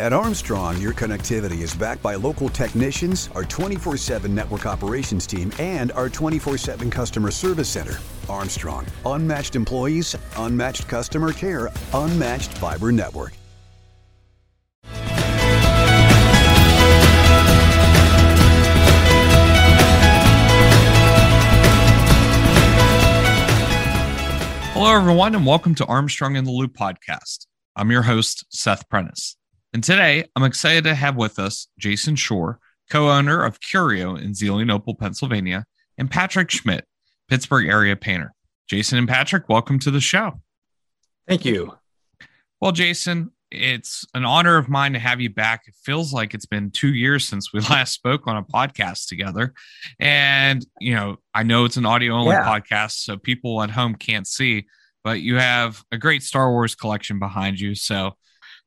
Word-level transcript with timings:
At 0.00 0.12
Armstrong, 0.12 0.80
your 0.80 0.92
connectivity 0.92 1.60
is 1.60 1.72
backed 1.72 2.02
by 2.02 2.16
local 2.16 2.48
technicians, 2.48 3.30
our 3.36 3.44
24 3.44 3.96
7 3.96 4.34
network 4.34 4.66
operations 4.66 5.24
team, 5.24 5.52
and 5.60 5.92
our 5.92 6.08
24 6.08 6.58
7 6.58 6.90
customer 6.90 7.30
service 7.30 7.68
center. 7.68 7.98
Armstrong, 8.28 8.84
unmatched 9.06 9.54
employees, 9.54 10.16
unmatched 10.38 10.88
customer 10.88 11.32
care, 11.32 11.70
unmatched 11.92 12.58
fiber 12.58 12.90
network. 12.90 13.34
Hello, 24.72 24.92
everyone, 24.92 25.36
and 25.36 25.46
welcome 25.46 25.76
to 25.76 25.86
Armstrong 25.86 26.34
in 26.34 26.42
the 26.42 26.50
Loop 26.50 26.76
podcast. 26.76 27.46
I'm 27.76 27.92
your 27.92 28.02
host, 28.02 28.44
Seth 28.50 28.88
Prentice. 28.88 29.36
And 29.74 29.82
today 29.82 30.24
I'm 30.36 30.44
excited 30.44 30.84
to 30.84 30.94
have 30.94 31.16
with 31.16 31.40
us 31.40 31.66
Jason 31.80 32.14
Shore, 32.14 32.60
co 32.90 33.10
owner 33.10 33.42
of 33.42 33.58
Curio 33.60 34.14
in 34.14 34.30
Zelienople, 34.30 34.96
Pennsylvania, 34.96 35.64
and 35.98 36.08
Patrick 36.08 36.48
Schmidt, 36.52 36.86
Pittsburgh 37.28 37.66
area 37.66 37.96
painter. 37.96 38.32
Jason 38.70 38.98
and 38.98 39.08
Patrick, 39.08 39.48
welcome 39.48 39.80
to 39.80 39.90
the 39.90 40.00
show. 40.00 40.40
Thank 41.26 41.44
you. 41.44 41.76
Well, 42.60 42.70
Jason, 42.70 43.32
it's 43.50 44.06
an 44.14 44.24
honor 44.24 44.58
of 44.58 44.68
mine 44.68 44.92
to 44.92 45.00
have 45.00 45.20
you 45.20 45.30
back. 45.30 45.62
It 45.66 45.74
feels 45.82 46.12
like 46.12 46.34
it's 46.34 46.46
been 46.46 46.70
two 46.70 46.94
years 46.94 47.26
since 47.26 47.52
we 47.52 47.58
last 47.68 47.94
spoke 47.94 48.28
on 48.28 48.36
a 48.36 48.44
podcast 48.44 49.08
together. 49.08 49.54
And, 49.98 50.64
you 50.78 50.94
know, 50.94 51.16
I 51.34 51.42
know 51.42 51.64
it's 51.64 51.78
an 51.78 51.84
audio 51.84 52.12
only 52.12 52.30
yeah. 52.30 52.44
podcast, 52.44 53.02
so 53.02 53.16
people 53.16 53.60
at 53.60 53.70
home 53.70 53.96
can't 53.96 54.28
see, 54.28 54.66
but 55.02 55.20
you 55.20 55.34
have 55.34 55.82
a 55.90 55.98
great 55.98 56.22
Star 56.22 56.52
Wars 56.52 56.76
collection 56.76 57.18
behind 57.18 57.58
you. 57.58 57.74
So 57.74 58.12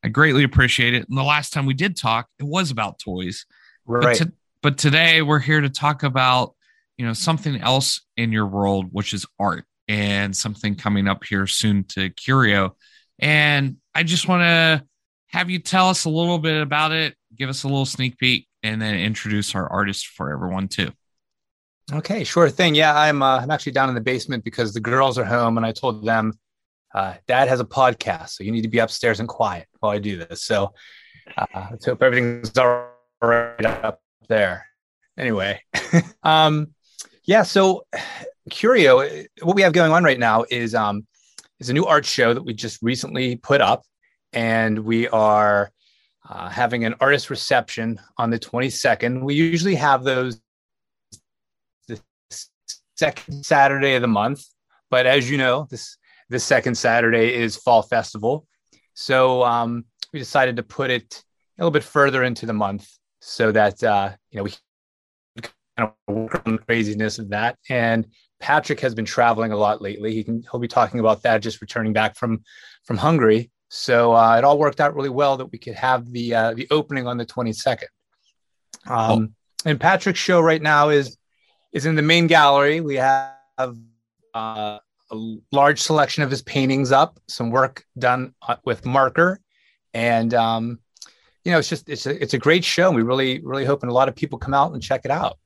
I 0.03 0.09
greatly 0.09 0.43
appreciate 0.43 0.93
it. 0.93 1.07
And 1.09 1.17
the 1.17 1.23
last 1.23 1.53
time 1.53 1.65
we 1.65 1.73
did 1.73 1.97
talk, 1.97 2.27
it 2.39 2.45
was 2.45 2.71
about 2.71 2.99
toys. 2.99 3.45
Right. 3.85 4.03
But, 4.03 4.15
to, 4.15 4.33
but 4.61 4.77
today 4.77 5.22
we're 5.22 5.39
here 5.39 5.61
to 5.61 5.69
talk 5.69 6.03
about, 6.03 6.55
you 6.97 7.05
know, 7.05 7.13
something 7.13 7.59
else 7.61 8.02
in 8.16 8.31
your 8.31 8.45
world, 8.45 8.88
which 8.91 9.13
is 9.13 9.25
art 9.39 9.66
and 9.88 10.35
something 10.35 10.75
coming 10.75 11.07
up 11.07 11.23
here 11.23 11.47
soon 11.47 11.83
to 11.85 12.09
Curio. 12.09 12.75
And 13.19 13.77
I 13.95 14.03
just 14.03 14.27
want 14.27 14.41
to 14.41 14.85
have 15.30 15.49
you 15.49 15.59
tell 15.59 15.89
us 15.89 16.05
a 16.05 16.09
little 16.09 16.39
bit 16.39 16.61
about 16.61 16.91
it, 16.91 17.16
give 17.35 17.50
us 17.50 17.63
a 17.63 17.67
little 17.67 17.85
sneak 17.85 18.17
peek, 18.17 18.47
and 18.63 18.81
then 18.81 18.95
introduce 18.95 19.55
our 19.55 19.67
artist 19.67 20.07
for 20.07 20.31
everyone 20.31 20.67
too. 20.67 20.91
Okay, 21.91 22.23
sure 22.23 22.50
thing. 22.50 22.75
Yeah, 22.75 22.97
I'm 22.97 23.23
uh, 23.23 23.39
I'm 23.39 23.50
actually 23.50 23.72
down 23.72 23.89
in 23.89 23.95
the 23.95 24.02
basement 24.02 24.44
because 24.44 24.73
the 24.73 24.79
girls 24.79 25.17
are 25.17 25.23
home, 25.23 25.57
and 25.57 25.66
I 25.66 25.72
told 25.72 26.05
them 26.05 26.33
uh, 26.98 27.14
Dad 27.28 27.48
has 27.48 27.59
a 27.59 27.66
podcast, 27.66 28.30
so 28.30 28.44
you 28.44 28.52
need 28.52 28.64
to 28.64 28.67
be 28.67 28.80
upstairs 28.80 29.20
and 29.20 29.30
quiet 29.30 29.67
while 29.80 29.92
I 29.92 30.00
do 30.00 30.17
this. 30.17 30.44
So 30.44 30.73
uh, 31.38 31.67
let's 31.70 31.86
hope 31.86 32.02
everything's 32.02 32.58
all 32.58 32.90
right 33.22 33.64
up 33.64 34.02
there. 34.28 34.66
Anyway, 35.16 35.62
um, 36.23 36.73
yeah. 37.23 37.44
So 37.44 37.86
Curio, 38.50 39.08
what 39.44 39.56
we 39.56 39.62
have 39.62 39.73
going 39.73 39.92
on 39.92 40.03
right 40.03 40.18
now 40.18 40.45
is 40.50 40.73
um, 40.73 41.06
is 41.59 41.70
a 41.70 41.73
new 41.73 41.86
art 41.86 42.03
show 42.03 42.34
that 42.34 42.44
we 42.44 42.56
just 42.56 42.81
recently 42.81 43.36
put 43.36 43.62
up, 43.62 43.84
and 44.34 44.80
we 44.80 45.08
are 45.09 45.72
uh, 46.28 46.50
having 46.50 46.84
an 46.84 46.95
artist 47.00 47.30
reception 47.30 48.00
on 48.18 48.31
the 48.31 48.40
22nd. 48.40 49.22
We 49.22 49.36
usually 49.36 49.75
have 49.75 50.03
those 50.03 50.42
the 51.88 52.02
second 52.95 53.45
Saturday 53.45 53.94
of 53.94 54.02
the 54.02 54.08
month, 54.08 54.44
but 54.90 55.06
as 55.06 55.30
you 55.30 55.38
know, 55.38 55.68
this 55.70 55.95
the 56.30 56.39
second 56.39 56.75
Saturday 56.75 57.33
is 57.33 57.56
Fall 57.56 57.81
Festival. 57.81 58.45
So 58.94 59.44
um, 59.44 59.86
we 60.11 60.20
decided 60.20 60.58
to 60.58 60.64
put 60.64 60.89
it 60.89 61.23
a 61.58 61.61
little 61.61 61.72
bit 61.72 61.84
further 61.84 62.23
into 62.23 62.45
the 62.45 62.53
month 62.53 62.88
so 63.22 63.52
that 63.52 63.84
uh, 63.84 64.11
you 64.31 64.38
know 64.38 64.44
we 64.44 64.53
kind 65.75 65.92
of 66.08 66.16
work 66.16 66.42
on 66.45 66.53
the 66.53 66.61
craziness 66.61 67.19
of 67.19 67.30
that. 67.30 67.58
And 67.69 68.08
Patrick 68.39 68.80
has 68.81 68.94
been 68.94 69.06
traveling 69.06 69.51
a 69.51 69.57
lot 69.57 69.81
lately. 69.81 70.13
He 70.13 70.24
can 70.24 70.44
he'll 70.51 70.59
be 70.59 70.68
talking 70.68 71.00
about 71.00 71.24
that 71.24 71.41
just 71.41 71.62
returning 71.62 71.94
back 71.94 72.16
from 72.16 72.44
from 72.85 72.97
Hungary. 72.97 73.51
So 73.69 74.16
uh, 74.16 74.38
it 74.38 74.44
all 74.44 74.57
worked 74.57 74.80
out 74.80 74.96
really 74.96 75.09
well 75.09 75.38
that 75.38 75.47
we 75.47 75.57
could 75.57 75.75
have 75.75 76.12
the 76.12 76.34
uh, 76.34 76.53
the 76.53 76.68
opening 76.72 77.07
on 77.07 77.18
the 77.18 77.25
22nd. 77.25 77.88
Um, 78.88 78.90
oh. 78.90 79.69
And 79.69 79.80
Patrick's 79.80 80.19
show 80.19 80.40
right 80.40 80.62
now 80.62 80.90
is 80.90 81.18
is 81.74 81.85
in 81.85 81.96
the 81.96 82.01
main 82.01 82.28
gallery. 82.28 82.80
We 82.80 82.96
have 82.96 83.75
uh, 84.34 84.80
a 85.12 85.35
large 85.51 85.79
selection 85.81 86.23
of 86.23 86.31
his 86.31 86.41
paintings 86.41 86.91
up, 86.91 87.19
some 87.28 87.50
work 87.50 87.84
done 87.97 88.34
uh, 88.47 88.56
with 88.66 88.85
marker, 88.85 89.40
and 89.94 90.34
um, 90.34 90.79
you 91.44 91.51
know, 91.51 91.59
it's 91.59 91.69
just 91.69 91.90
it's 91.90 92.06
a 92.06 92.22
it's 92.22 92.34
a 92.34 92.38
great 92.38 92.66
show. 92.66 92.91
We 92.91 93.03
really 93.03 93.40
really 93.44 93.66
hoping 93.66 93.90
a 93.90 93.94
lot 93.94 94.09
of 94.09 94.16
people 94.16 94.38
come 94.38 94.53
out 94.53 94.73
and 94.73 94.81
check 94.81 95.01
it 95.06 95.12
out. 95.12 95.38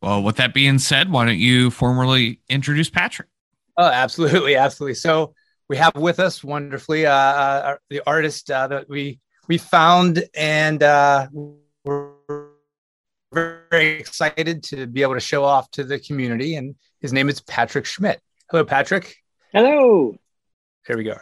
Well, 0.00 0.22
with 0.22 0.36
that 0.36 0.54
being 0.54 0.78
said, 0.78 1.10
why 1.10 1.24
don't 1.24 1.38
you 1.38 1.70
formally 1.70 2.40
introduce 2.48 2.88
Patrick? 2.88 3.28
Oh, 3.76 3.86
absolutely, 3.86 4.56
absolutely. 4.56 4.94
So 4.94 5.34
we 5.68 5.76
have 5.76 5.96
with 5.96 6.20
us 6.20 6.44
wonderfully 6.44 7.06
uh, 7.06 7.12
uh, 7.12 7.76
the 7.90 8.02
artist 8.06 8.50
uh, 8.50 8.68
that 8.68 8.88
we 8.88 9.20
we 9.48 9.58
found, 9.58 10.24
and 10.34 10.82
uh, 10.82 11.28
we're 11.84 12.12
very 13.32 13.98
excited 13.98 14.62
to 14.64 14.86
be 14.86 15.02
able 15.02 15.14
to 15.14 15.20
show 15.20 15.44
off 15.44 15.70
to 15.72 15.84
the 15.84 15.98
community. 15.98 16.56
And 16.56 16.74
his 17.00 17.12
name 17.12 17.28
is 17.28 17.40
Patrick 17.40 17.86
Schmidt. 17.86 18.20
Hello, 18.48 18.64
Patrick. 18.64 19.16
Hello. 19.52 20.16
Here 20.86 20.96
we 20.96 21.02
go. 21.02 21.16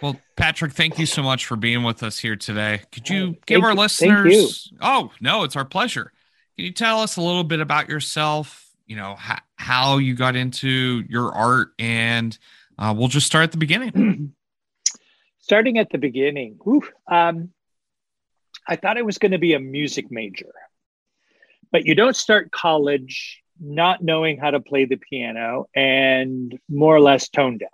Well, 0.00 0.16
Patrick, 0.36 0.72
thank 0.72 0.98
you 0.98 1.06
so 1.06 1.22
much 1.22 1.46
for 1.46 1.54
being 1.54 1.84
with 1.84 2.02
us 2.02 2.18
here 2.18 2.34
today. 2.34 2.80
Could 2.90 3.08
you 3.08 3.36
give 3.46 3.62
our 3.62 3.72
listeners? 3.72 4.72
Oh, 4.80 5.12
no, 5.20 5.44
it's 5.44 5.54
our 5.54 5.64
pleasure. 5.64 6.12
Can 6.56 6.64
you 6.64 6.72
tell 6.72 6.98
us 6.98 7.16
a 7.18 7.22
little 7.22 7.44
bit 7.44 7.60
about 7.60 7.88
yourself? 7.88 8.68
You 8.86 8.96
know, 8.96 9.14
how, 9.14 9.38
how 9.54 9.98
you 9.98 10.16
got 10.16 10.34
into 10.34 11.04
your 11.08 11.32
art, 11.32 11.68
and 11.78 12.36
uh, 12.76 12.92
we'll 12.96 13.06
just 13.06 13.28
start 13.28 13.44
at 13.44 13.52
the 13.52 13.58
beginning. 13.58 14.34
Starting 15.38 15.78
at 15.78 15.90
the 15.90 15.98
beginning, 15.98 16.58
um, 17.08 17.50
I 18.66 18.74
thought 18.74 18.98
I 18.98 19.02
was 19.02 19.18
going 19.18 19.32
to 19.32 19.38
be 19.38 19.54
a 19.54 19.60
music 19.60 20.10
major, 20.10 20.52
but 21.70 21.86
you 21.86 21.94
don't 21.94 22.16
start 22.16 22.50
college 22.50 23.41
not 23.62 24.02
knowing 24.02 24.38
how 24.38 24.50
to 24.50 24.60
play 24.60 24.84
the 24.84 24.96
piano 24.96 25.68
and 25.74 26.58
more 26.68 26.94
or 26.94 27.00
less 27.00 27.28
tone 27.28 27.58
deaf. 27.58 27.70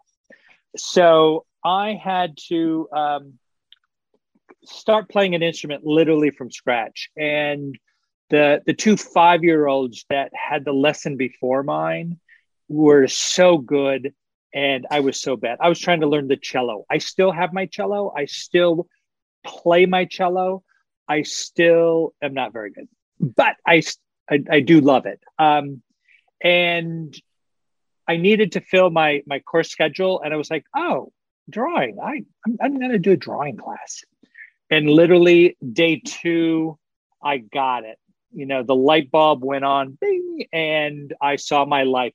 So 0.76 1.47
I 1.65 1.94
had 1.94 2.37
to 2.49 2.88
um, 2.93 3.38
start 4.65 5.09
playing 5.09 5.34
an 5.34 5.43
instrument 5.43 5.84
literally 5.84 6.31
from 6.31 6.50
scratch. 6.50 7.10
And 7.16 7.77
the 8.31 8.62
the 8.66 8.75
two 8.75 8.97
five 8.97 9.43
year 9.43 9.66
olds 9.66 10.04
that 10.10 10.31
had 10.34 10.65
the 10.65 10.72
lesson 10.72 11.16
before 11.16 11.62
mine 11.62 12.19
were 12.69 13.06
so 13.06 13.56
good, 13.56 14.12
and 14.53 14.87
I 14.91 15.00
was 15.00 15.21
so 15.21 15.37
bad. 15.37 15.59
I 15.60 15.71
was 15.71 15.81
trying 15.81 16.00
to 16.00 16.06
learn 16.06 16.28
the 16.28 16.37
cello. 16.37 16.84
I 16.91 16.98
still 16.98 17.32
have 17.32 17.54
my 17.54 17.65
cello. 17.65 18.12
I 18.15 18.27
still 18.27 18.87
play 19.44 19.87
my 19.87 20.04
cello. 20.04 20.62
I 21.09 21.22
still 21.22 22.12
am 22.21 22.34
not 22.34 22.53
very 22.53 22.71
good, 22.71 22.88
but 23.19 23.56
I 23.66 23.82
I, 24.31 24.43
I 24.50 24.61
do 24.61 24.81
love 24.81 25.06
it. 25.06 25.21
Um, 25.39 25.83
and 26.43 27.16
I 28.06 28.16
needed 28.16 28.53
to 28.53 28.61
fill 28.61 28.91
my 28.91 29.22
my 29.27 29.41
course 29.41 29.71
schedule, 29.71 30.22
and 30.22 30.33
I 30.33 30.37
was 30.37 30.50
like, 30.50 30.65
oh, 30.75 31.12
drawing. 31.50 31.99
I 32.00 32.25
I'm, 32.47 32.56
I'm 32.61 32.78
going 32.78 32.93
to 32.93 32.99
do 32.99 33.12
a 33.12 33.16
drawing 33.16 33.56
class. 33.56 34.03
And 34.71 34.89
literally 34.89 35.56
day 35.72 36.03
two, 36.05 36.78
I 37.22 37.39
got 37.39 37.84
it. 37.84 37.99
You 38.33 38.47
know, 38.47 38.62
the 38.62 38.75
light 38.75 39.11
bulb 39.11 39.43
went 39.43 39.65
on, 39.65 39.97
bing, 39.99 40.47
and 40.53 41.15
I 41.21 41.37
saw 41.37 41.65
my 41.65 41.84
life, 41.84 42.12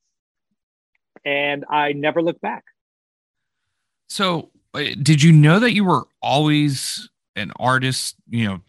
and 1.25 1.66
I 1.69 1.94
never 1.94 2.22
looked 2.22 2.41
back. 2.41 2.63
So, 4.09 4.51
uh, 4.75 4.84
did 5.01 5.24
you 5.24 5.31
know 5.31 5.59
that 5.59 5.74
you 5.74 5.84
were 5.84 6.03
always 6.22 7.09
an 7.35 7.51
artist? 7.59 8.15
You 8.30 8.48
know, 8.48 8.62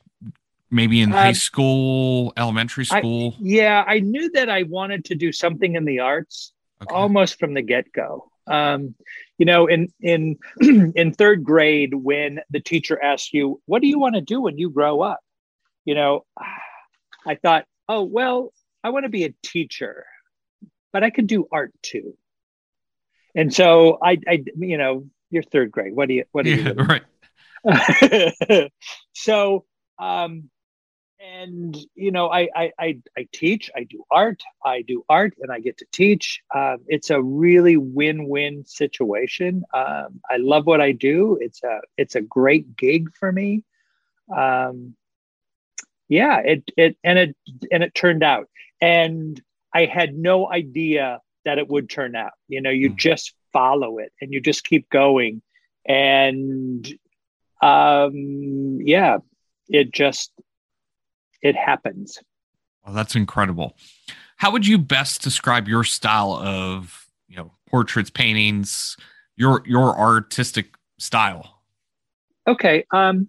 maybe 0.71 1.01
in 1.01 1.11
high 1.11 1.29
um, 1.29 1.35
school, 1.35 2.33
elementary 2.37 2.85
school? 2.85 3.35
I, 3.37 3.41
yeah, 3.41 3.85
I 3.87 4.01
knew 4.01 4.31
that 4.33 4.49
I 4.49 4.65
wanted 4.65 5.07
to 5.07 5.15
do 5.15 5.33
something 5.33 5.75
in 5.75 5.85
the 5.85 6.01
arts 6.01 6.53
okay. 6.83 6.95
almost 6.95 7.39
from 7.39 7.55
the 7.55 7.63
get 7.63 7.93
go. 7.93 8.31
Um, 8.47 8.95
you 9.39 9.47
know, 9.47 9.67
in 9.67 9.93
in 10.01 10.39
in 10.61 11.15
third 11.15 11.45
grade, 11.45 11.95
when 11.95 12.41
the 12.51 12.61
teacher 12.61 13.01
asks 13.03 13.33
you, 13.33 13.61
"What 13.67 13.83
do 13.83 13.89
you 13.89 13.99
want 13.99 14.15
to 14.17 14.21
do 14.21 14.41
when 14.41 14.59
you 14.59 14.71
grow 14.71 15.01
up?" 15.01 15.21
You 15.85 15.95
know, 15.95 16.25
I 17.27 17.37
thought, 17.37 17.65
"Oh, 17.89 18.03
well, 18.03 18.53
I 18.83 18.91
want 18.91 19.05
to 19.05 19.11
be 19.11 19.25
a 19.25 19.35
teacher, 19.43 20.05
but 20.93 21.03
I 21.03 21.11
could 21.11 21.27
do 21.27 21.47
art 21.51 21.73
too." 21.83 22.17
And 23.35 23.53
so 23.53 23.99
I, 24.01 24.19
I, 24.29 24.45
you 24.57 24.79
know, 24.79 25.07
you're 25.31 25.43
third 25.43 25.73
grade. 25.73 25.95
What 25.95 26.09
do 26.09 26.15
you? 26.15 26.25
What 26.33 26.45
do 26.45 26.51
yeah, 26.51 26.73
you? 26.73 26.75
Right. 27.65 28.71
so 29.15 29.65
um, 29.99 30.51
and 31.33 31.77
you 31.95 32.11
know 32.11 32.29
I, 32.29 32.49
I, 32.55 32.73
I 32.79 32.99
i 33.17 33.27
teach 33.33 33.71
i 33.77 33.85
do 33.85 34.05
art 34.11 34.43
i 34.65 34.83
do 34.83 35.05
art 35.09 35.35
and 35.41 35.51
i 35.51 35.61
get 35.61 35.79
to 35.79 35.87
teach. 35.93 36.43
Um, 36.55 36.79
it's 36.87 37.11
a 37.11 37.23
really 37.23 37.77
win-win 37.77 38.65
situation. 38.67 39.65
Um, 39.73 40.21
i 40.31 40.37
love 40.39 40.67
what 40.67 40.81
i 40.81 40.93
do. 40.93 41.39
It's 41.41 41.63
a 41.63 41.81
it's 41.97 42.15
a 42.15 42.21
great 42.21 42.77
gig 42.77 43.15
for 43.19 43.31
me. 43.31 43.63
Um, 44.35 44.97
yeah 46.09 46.39
it 46.41 46.65
it 46.77 46.97
and 47.03 47.19
it 47.19 47.37
and 47.71 47.83
it 47.83 47.95
turned 47.95 48.23
out. 48.23 48.49
And 48.81 49.41
i 49.73 49.87
had 49.87 50.15
no 50.15 50.51
idea 50.51 51.21
that 51.45 51.59
it 51.59 51.69
would 51.69 51.89
turn 51.89 52.17
out. 52.17 52.33
You 52.49 52.61
know 52.61 52.71
you 52.71 52.91
mm. 52.91 52.97
just 52.97 53.35
follow 53.53 53.99
it 53.99 54.13
and 54.21 54.33
you 54.33 54.41
just 54.41 54.65
keep 54.65 54.89
going. 54.91 55.43
And 55.87 56.87
um 57.63 58.79
yeah 58.81 59.19
it 59.69 59.93
just 59.93 60.31
it 61.45 61.55
happens. 61.55 62.19
Well, 62.85 62.95
that's 62.95 63.15
incredible. 63.15 63.77
How 64.37 64.51
would 64.51 64.67
you 64.67 64.79
best 64.79 65.23
describe 65.23 65.69
your 65.69 65.85
style 65.85 66.33
of, 66.33 67.07
you 67.29 67.37
know, 67.37 67.53
portraits, 67.69 68.11
paintings, 68.11 68.97
your 69.37 69.63
your 69.65 69.97
artistic 69.97 70.75
style? 70.99 71.63
Okay. 72.47 72.85
Um, 72.91 73.29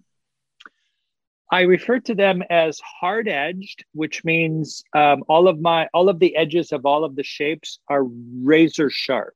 I 1.52 1.60
refer 1.62 2.00
to 2.00 2.14
them 2.14 2.42
as 2.50 2.80
hard 2.80 3.28
edged, 3.28 3.84
which 3.92 4.24
means 4.24 4.82
um, 4.94 5.22
all 5.28 5.46
of 5.46 5.60
my 5.60 5.88
all 5.94 6.08
of 6.08 6.18
the 6.18 6.34
edges 6.36 6.72
of 6.72 6.84
all 6.84 7.04
of 7.04 7.14
the 7.14 7.22
shapes 7.22 7.78
are 7.88 8.04
razor 8.04 8.90
sharp. 8.90 9.34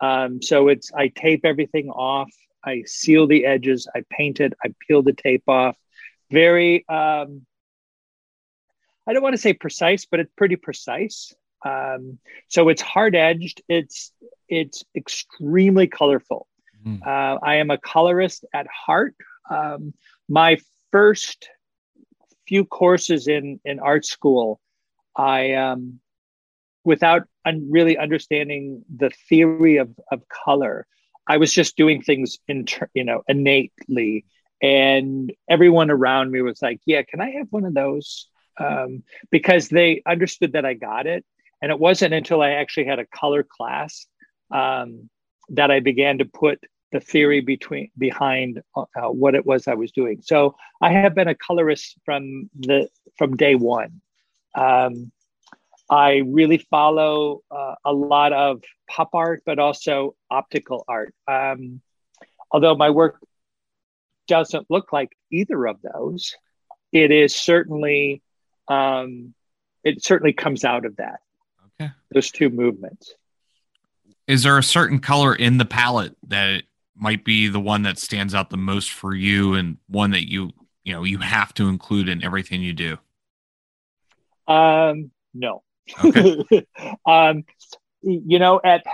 Um, 0.00 0.40
so 0.40 0.68
it's 0.68 0.92
I 0.92 1.08
tape 1.08 1.44
everything 1.44 1.90
off, 1.90 2.30
I 2.64 2.82
seal 2.86 3.26
the 3.26 3.44
edges, 3.44 3.88
I 3.94 4.02
paint 4.10 4.40
it, 4.40 4.52
I 4.64 4.74
peel 4.86 5.02
the 5.02 5.12
tape 5.12 5.44
off. 5.48 5.76
Very 6.30 6.88
um, 6.88 7.44
I 9.06 9.12
don't 9.12 9.22
want 9.22 9.34
to 9.34 9.40
say 9.40 9.52
precise, 9.52 10.06
but 10.06 10.20
it's 10.20 10.32
pretty 10.36 10.56
precise. 10.56 11.34
Um, 11.64 12.18
so 12.48 12.68
it's 12.68 12.82
hard 12.82 13.14
edged. 13.14 13.62
It's 13.68 14.12
it's 14.48 14.84
extremely 14.96 15.86
colorful. 15.86 16.46
Mm. 16.86 17.00
Uh, 17.06 17.38
I 17.42 17.56
am 17.56 17.70
a 17.70 17.78
colorist 17.78 18.44
at 18.52 18.66
heart. 18.66 19.14
Um, 19.50 19.94
my 20.28 20.58
first 20.90 21.48
few 22.46 22.64
courses 22.64 23.28
in 23.28 23.60
in 23.64 23.80
art 23.80 24.04
school, 24.04 24.60
I 25.16 25.54
um, 25.54 26.00
without 26.84 27.22
un- 27.44 27.68
really 27.70 27.96
understanding 27.96 28.84
the 28.94 29.10
theory 29.28 29.76
of 29.76 29.90
of 30.10 30.22
color, 30.28 30.86
I 31.26 31.36
was 31.36 31.52
just 31.52 31.76
doing 31.76 32.02
things 32.02 32.38
in 32.48 32.66
you 32.94 33.04
know 33.04 33.22
innately, 33.28 34.24
and 34.60 35.32
everyone 35.48 35.90
around 35.90 36.30
me 36.30 36.42
was 36.42 36.60
like, 36.60 36.80
"Yeah, 36.86 37.02
can 37.02 37.20
I 37.20 37.30
have 37.30 37.48
one 37.50 37.64
of 37.64 37.74
those?" 37.74 38.28
Um, 38.58 39.02
because 39.30 39.68
they 39.68 40.02
understood 40.06 40.52
that 40.52 40.64
I 40.64 40.74
got 40.74 41.06
it. 41.06 41.24
And 41.60 41.70
it 41.70 41.78
wasn't 41.78 42.14
until 42.14 42.42
I 42.42 42.50
actually 42.50 42.86
had 42.86 42.98
a 42.98 43.06
color 43.06 43.44
class 43.44 44.06
um, 44.50 45.08
that 45.50 45.70
I 45.70 45.80
began 45.80 46.18
to 46.18 46.24
put 46.24 46.60
the 46.90 47.00
theory 47.00 47.40
between 47.40 47.90
behind 47.96 48.60
uh, 48.76 49.08
what 49.08 49.34
it 49.34 49.46
was 49.46 49.66
I 49.66 49.74
was 49.74 49.92
doing. 49.92 50.20
So 50.22 50.56
I 50.80 50.92
have 50.92 51.14
been 51.14 51.28
a 51.28 51.34
colorist 51.34 51.96
from 52.04 52.50
the 52.58 52.88
from 53.16 53.36
day 53.36 53.54
one. 53.54 54.02
Um, 54.54 55.10
I 55.88 56.22
really 56.26 56.58
follow 56.58 57.42
uh, 57.50 57.74
a 57.84 57.92
lot 57.92 58.32
of 58.32 58.62
pop 58.88 59.10
art, 59.14 59.42
but 59.44 59.58
also 59.58 60.14
optical 60.30 60.84
art. 60.86 61.14
Um, 61.26 61.80
although 62.50 62.76
my 62.76 62.90
work 62.90 63.18
doesn't 64.28 64.70
look 64.70 64.92
like 64.92 65.10
either 65.30 65.66
of 65.66 65.78
those, 65.82 66.34
it 66.92 67.10
is 67.10 67.34
certainly 67.34 68.22
um, 68.68 69.34
it 69.84 70.02
certainly 70.02 70.32
comes 70.32 70.64
out 70.64 70.84
of 70.84 70.96
that. 70.96 71.20
Okay. 71.80 71.90
Those 72.12 72.30
two 72.30 72.50
movements. 72.50 73.14
Is 74.26 74.44
there 74.44 74.58
a 74.58 74.62
certain 74.62 75.00
color 75.00 75.34
in 75.34 75.58
the 75.58 75.64
palette 75.64 76.16
that 76.28 76.62
might 76.96 77.24
be 77.24 77.48
the 77.48 77.60
one 77.60 77.82
that 77.82 77.98
stands 77.98 78.34
out 78.34 78.50
the 78.50 78.56
most 78.56 78.90
for 78.92 79.14
you 79.14 79.54
and 79.54 79.78
one 79.88 80.12
that 80.12 80.30
you 80.30 80.50
you 80.84 80.92
know 80.92 81.04
you 81.04 81.18
have 81.18 81.52
to 81.54 81.68
include 81.68 82.08
in 82.08 82.22
everything 82.22 82.62
you 82.62 82.72
do? 82.72 82.98
Um, 84.46 85.10
no. 85.34 85.62
Okay. 86.04 86.66
um, 87.06 87.44
you 88.02 88.38
know, 88.38 88.60
at 88.62 88.84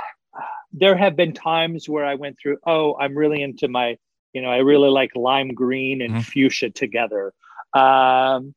there 0.72 0.96
have 0.96 1.16
been 1.16 1.32
times 1.32 1.88
where 1.88 2.04
I 2.04 2.14
went 2.14 2.38
through, 2.40 2.58
oh, 2.66 2.96
I'm 2.98 3.16
really 3.16 3.42
into 3.42 3.68
my, 3.68 3.96
you 4.32 4.42
know, 4.42 4.50
I 4.50 4.58
really 4.58 4.90
like 4.90 5.12
lime 5.14 5.54
green 5.54 6.02
and 6.02 6.12
mm-hmm. 6.12 6.20
fuchsia 6.20 6.70
together. 6.70 7.32
Um, 7.74 8.54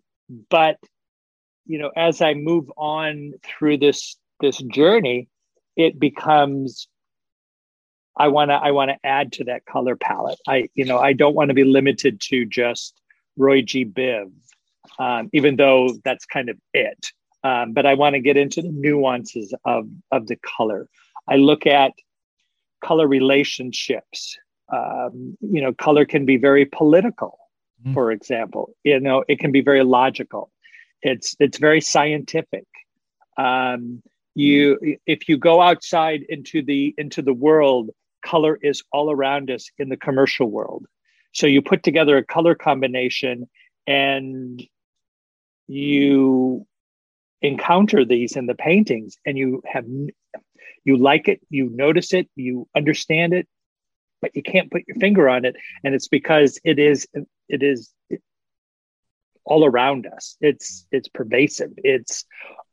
but 0.49 0.77
you 1.65 1.77
know 1.77 1.91
as 1.95 2.21
i 2.21 2.33
move 2.33 2.71
on 2.77 3.33
through 3.43 3.77
this 3.77 4.17
this 4.39 4.57
journey 4.57 5.27
it 5.75 5.99
becomes 5.99 6.87
i 8.17 8.27
want 8.27 8.49
to 8.49 8.55
i 8.55 8.71
want 8.71 8.89
to 8.89 8.97
add 9.03 9.31
to 9.31 9.43
that 9.43 9.65
color 9.65 9.95
palette. 9.95 10.39
I 10.47 10.69
you 10.75 10.85
know 10.85 10.99
i 10.99 11.13
don't 11.13 11.35
want 11.35 11.49
to 11.49 11.53
be 11.53 11.63
limited 11.63 12.19
to 12.29 12.45
just 12.45 12.99
roy 13.37 13.61
g. 13.61 13.85
Biv 13.85 14.31
um, 14.99 15.29
even 15.33 15.55
though 15.55 15.93
that's 16.03 16.25
kind 16.25 16.49
of 16.49 16.57
it. 16.73 17.07
Um, 17.43 17.73
but 17.73 17.85
i 17.85 17.93
want 17.93 18.13
to 18.15 18.19
get 18.19 18.37
into 18.37 18.61
the 18.61 18.71
nuances 18.71 19.53
of 19.65 19.87
of 20.11 20.27
the 20.27 20.37
color. 20.37 20.87
I 21.27 21.37
look 21.37 21.65
at 21.65 21.93
color 22.83 23.07
relationships. 23.07 24.37
Um, 24.73 25.37
you 25.41 25.61
know 25.61 25.73
color 25.73 26.05
can 26.05 26.25
be 26.25 26.37
very 26.37 26.65
political 26.65 27.37
mm-hmm. 27.81 27.93
for 27.93 28.11
example. 28.11 28.75
You 28.83 28.99
know 28.99 29.23
it 29.27 29.39
can 29.39 29.51
be 29.51 29.61
very 29.61 29.83
logical 29.83 30.51
it's 31.01 31.35
it's 31.39 31.57
very 31.57 31.81
scientific. 31.81 32.65
Um, 33.37 34.01
you 34.35 34.97
if 35.05 35.27
you 35.27 35.37
go 35.37 35.61
outside 35.61 36.21
into 36.29 36.63
the 36.63 36.93
into 36.97 37.21
the 37.21 37.33
world, 37.33 37.91
color 38.23 38.57
is 38.61 38.83
all 38.91 39.11
around 39.11 39.51
us 39.51 39.69
in 39.77 39.89
the 39.89 39.97
commercial 39.97 40.47
world. 40.47 40.85
So 41.33 41.47
you 41.47 41.61
put 41.61 41.83
together 41.83 42.17
a 42.17 42.25
color 42.25 42.55
combination 42.55 43.49
and 43.87 44.61
you 45.67 46.65
encounter 47.41 48.05
these 48.05 48.35
in 48.35 48.45
the 48.45 48.55
paintings 48.55 49.17
and 49.25 49.37
you 49.37 49.61
have 49.65 49.85
you 50.83 50.97
like 50.97 51.27
it 51.27 51.41
you 51.49 51.69
notice 51.73 52.13
it 52.13 52.29
you 52.35 52.67
understand 52.75 53.33
it 53.33 53.47
but 54.21 54.35
you 54.35 54.43
can't 54.43 54.69
put 54.69 54.83
your 54.87 54.95
finger 54.97 55.27
on 55.27 55.43
it 55.45 55.55
and 55.83 55.95
it's 55.95 56.07
because 56.07 56.59
it 56.63 56.77
is 56.77 57.07
it 57.49 57.63
is 57.63 57.91
all 59.45 59.65
around 59.65 60.07
us. 60.07 60.37
It's 60.41 60.85
it's 60.91 61.07
pervasive. 61.07 61.71
It's 61.77 62.25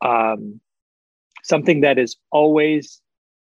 um, 0.05 0.61
something 1.43 1.83
that 1.83 1.99
is 1.99 2.17
always 2.31 3.01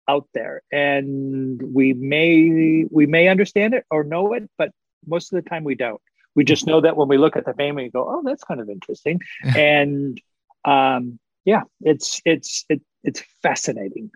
out 0.08 0.28
there, 0.34 0.62
and 0.72 1.62
we 1.62 1.94
may 1.94 2.86
we 2.90 3.06
may 3.06 3.28
understand 3.28 3.74
it 3.74 3.86
or 3.90 4.04
know 4.04 4.34
it, 4.34 4.50
but 4.58 4.72
most 5.08 5.34
of 5.34 5.44
the 5.44 5.50
time 5.50 5.64
we 5.64 5.76
don't. 5.76 6.02
We 6.36 6.44
just 6.44 6.68
know 6.68 6.82
that 6.82 6.98
when 6.98 7.08
we 7.08 7.18
look 7.18 7.38
at 7.38 7.46
the 7.46 7.54
painting, 7.54 7.76
we 7.76 7.90
go, 7.90 8.06
"Oh, 8.08 8.22
that's 8.24 8.44
kind 8.44 8.60
of 8.60 8.70
interesting," 8.70 9.22
and 9.44 10.20
um, 10.66 11.20
yeah, 11.46 11.62
it's 11.82 12.22
it's 12.26 12.66
it, 12.70 12.82
it's 13.04 13.24
fascinating. 13.42 14.12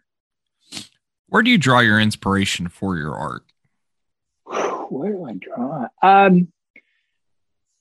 Where 1.28 1.44
do 1.44 1.52
you 1.52 1.58
draw 1.58 1.80
your 1.80 2.00
inspiration 2.00 2.70
for 2.70 2.98
your 2.98 3.16
art? 3.16 3.44
Where 4.90 5.12
do 5.12 5.26
I 5.26 5.34
draw? 5.34 5.88
Um, 6.02 6.52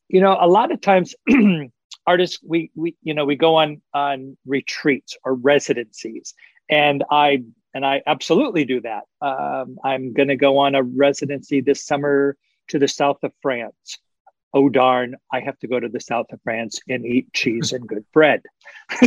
you 0.09 0.21
know, 0.21 0.37
a 0.41 0.49
lot 0.49 0.73
of 0.73 0.81
times 0.81 1.15
artists 2.07 2.39
we 2.43 2.71
we 2.75 2.97
you 3.03 3.15
know 3.15 3.25
we 3.25 3.37
go 3.37 3.57
on 3.57 3.83
on 3.93 4.37
retreats 4.47 5.17
or 5.25 5.35
residencies, 5.35 6.35
and 6.71 7.05
I 7.11 7.45
and 7.75 7.85
I 7.85 8.03
absolutely 8.07 8.65
do 8.65 8.81
that. 8.81 9.05
Um, 9.21 9.79
I'm 9.85 10.13
going 10.15 10.29
to 10.29 10.37
go 10.37 10.59
on 10.59 10.75
a 10.75 10.83
residency 10.83 11.61
this 11.61 11.85
summer 11.85 12.37
to 12.69 12.79
the 12.79 12.89
south 12.89 13.19
of 13.23 13.33
France. 13.43 13.99
Oh 14.55 14.69
darn! 14.71 15.17
I 15.31 15.41
have 15.41 15.59
to 15.61 15.69
go 15.69 15.79
to 15.79 15.89
the 15.89 16.01
south 16.01 16.27
of 16.33 16.41
France 16.43 16.81
and 16.89 17.05
eat 17.05 17.33
cheese 17.35 17.73
and 17.73 17.87
good 17.87 18.07
bread. 18.13 18.43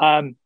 um, 0.00 0.36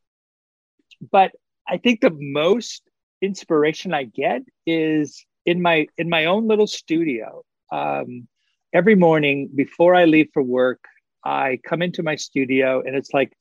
but 1.10 1.32
I 1.66 1.78
think 1.78 2.00
the 2.00 2.16
most 2.18 2.82
inspiration 3.22 3.94
I 3.94 4.04
get 4.04 4.42
is 4.66 5.24
in 5.46 5.62
my 5.62 5.86
in 5.96 6.10
my 6.10 6.26
own 6.26 6.46
little 6.48 6.66
studio. 6.66 7.42
Um, 7.70 8.28
every 8.72 8.94
morning 8.94 9.50
before 9.54 9.94
I 9.94 10.04
leave 10.04 10.28
for 10.32 10.42
work, 10.42 10.84
I 11.24 11.58
come 11.64 11.82
into 11.82 12.02
my 12.02 12.16
studio 12.16 12.82
and 12.84 12.96
it's 12.96 13.12
like 13.12 13.32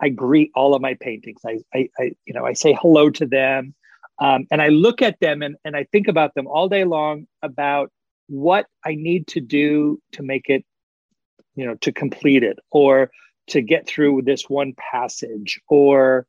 I 0.00 0.08
greet 0.08 0.50
all 0.54 0.74
of 0.74 0.82
my 0.82 0.94
paintings. 0.94 1.40
I, 1.46 1.58
I, 1.74 1.88
I 1.98 2.12
you 2.26 2.34
know, 2.34 2.44
I 2.44 2.52
say 2.52 2.76
hello 2.80 3.10
to 3.10 3.26
them, 3.26 3.74
um, 4.18 4.46
and 4.50 4.62
I 4.62 4.68
look 4.68 5.02
at 5.02 5.18
them 5.20 5.42
and, 5.42 5.56
and 5.64 5.76
I 5.76 5.84
think 5.84 6.08
about 6.08 6.34
them 6.34 6.46
all 6.46 6.68
day 6.68 6.84
long 6.84 7.26
about 7.42 7.90
what 8.28 8.66
I 8.84 8.94
need 8.94 9.26
to 9.28 9.40
do 9.40 10.00
to 10.12 10.22
make 10.22 10.48
it, 10.48 10.64
you 11.56 11.66
know, 11.66 11.74
to 11.76 11.92
complete 11.92 12.42
it 12.42 12.58
or 12.70 13.10
to 13.48 13.60
get 13.60 13.86
through 13.86 14.22
this 14.22 14.48
one 14.48 14.74
passage 14.92 15.60
or 15.68 16.26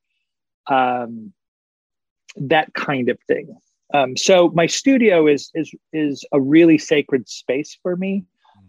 um, 0.68 1.34
that 2.36 2.74
kind 2.74 3.10
of 3.10 3.18
thing. 3.28 3.56
Um, 3.94 4.18
so 4.18 4.50
my 4.50 4.66
studio 4.66 5.28
is 5.28 5.52
is 5.54 5.72
is 5.94 6.26
a 6.32 6.42
really 6.42 6.78
sacred 6.78 7.30
space 7.30 7.78
for 7.84 7.96
me 7.96 8.26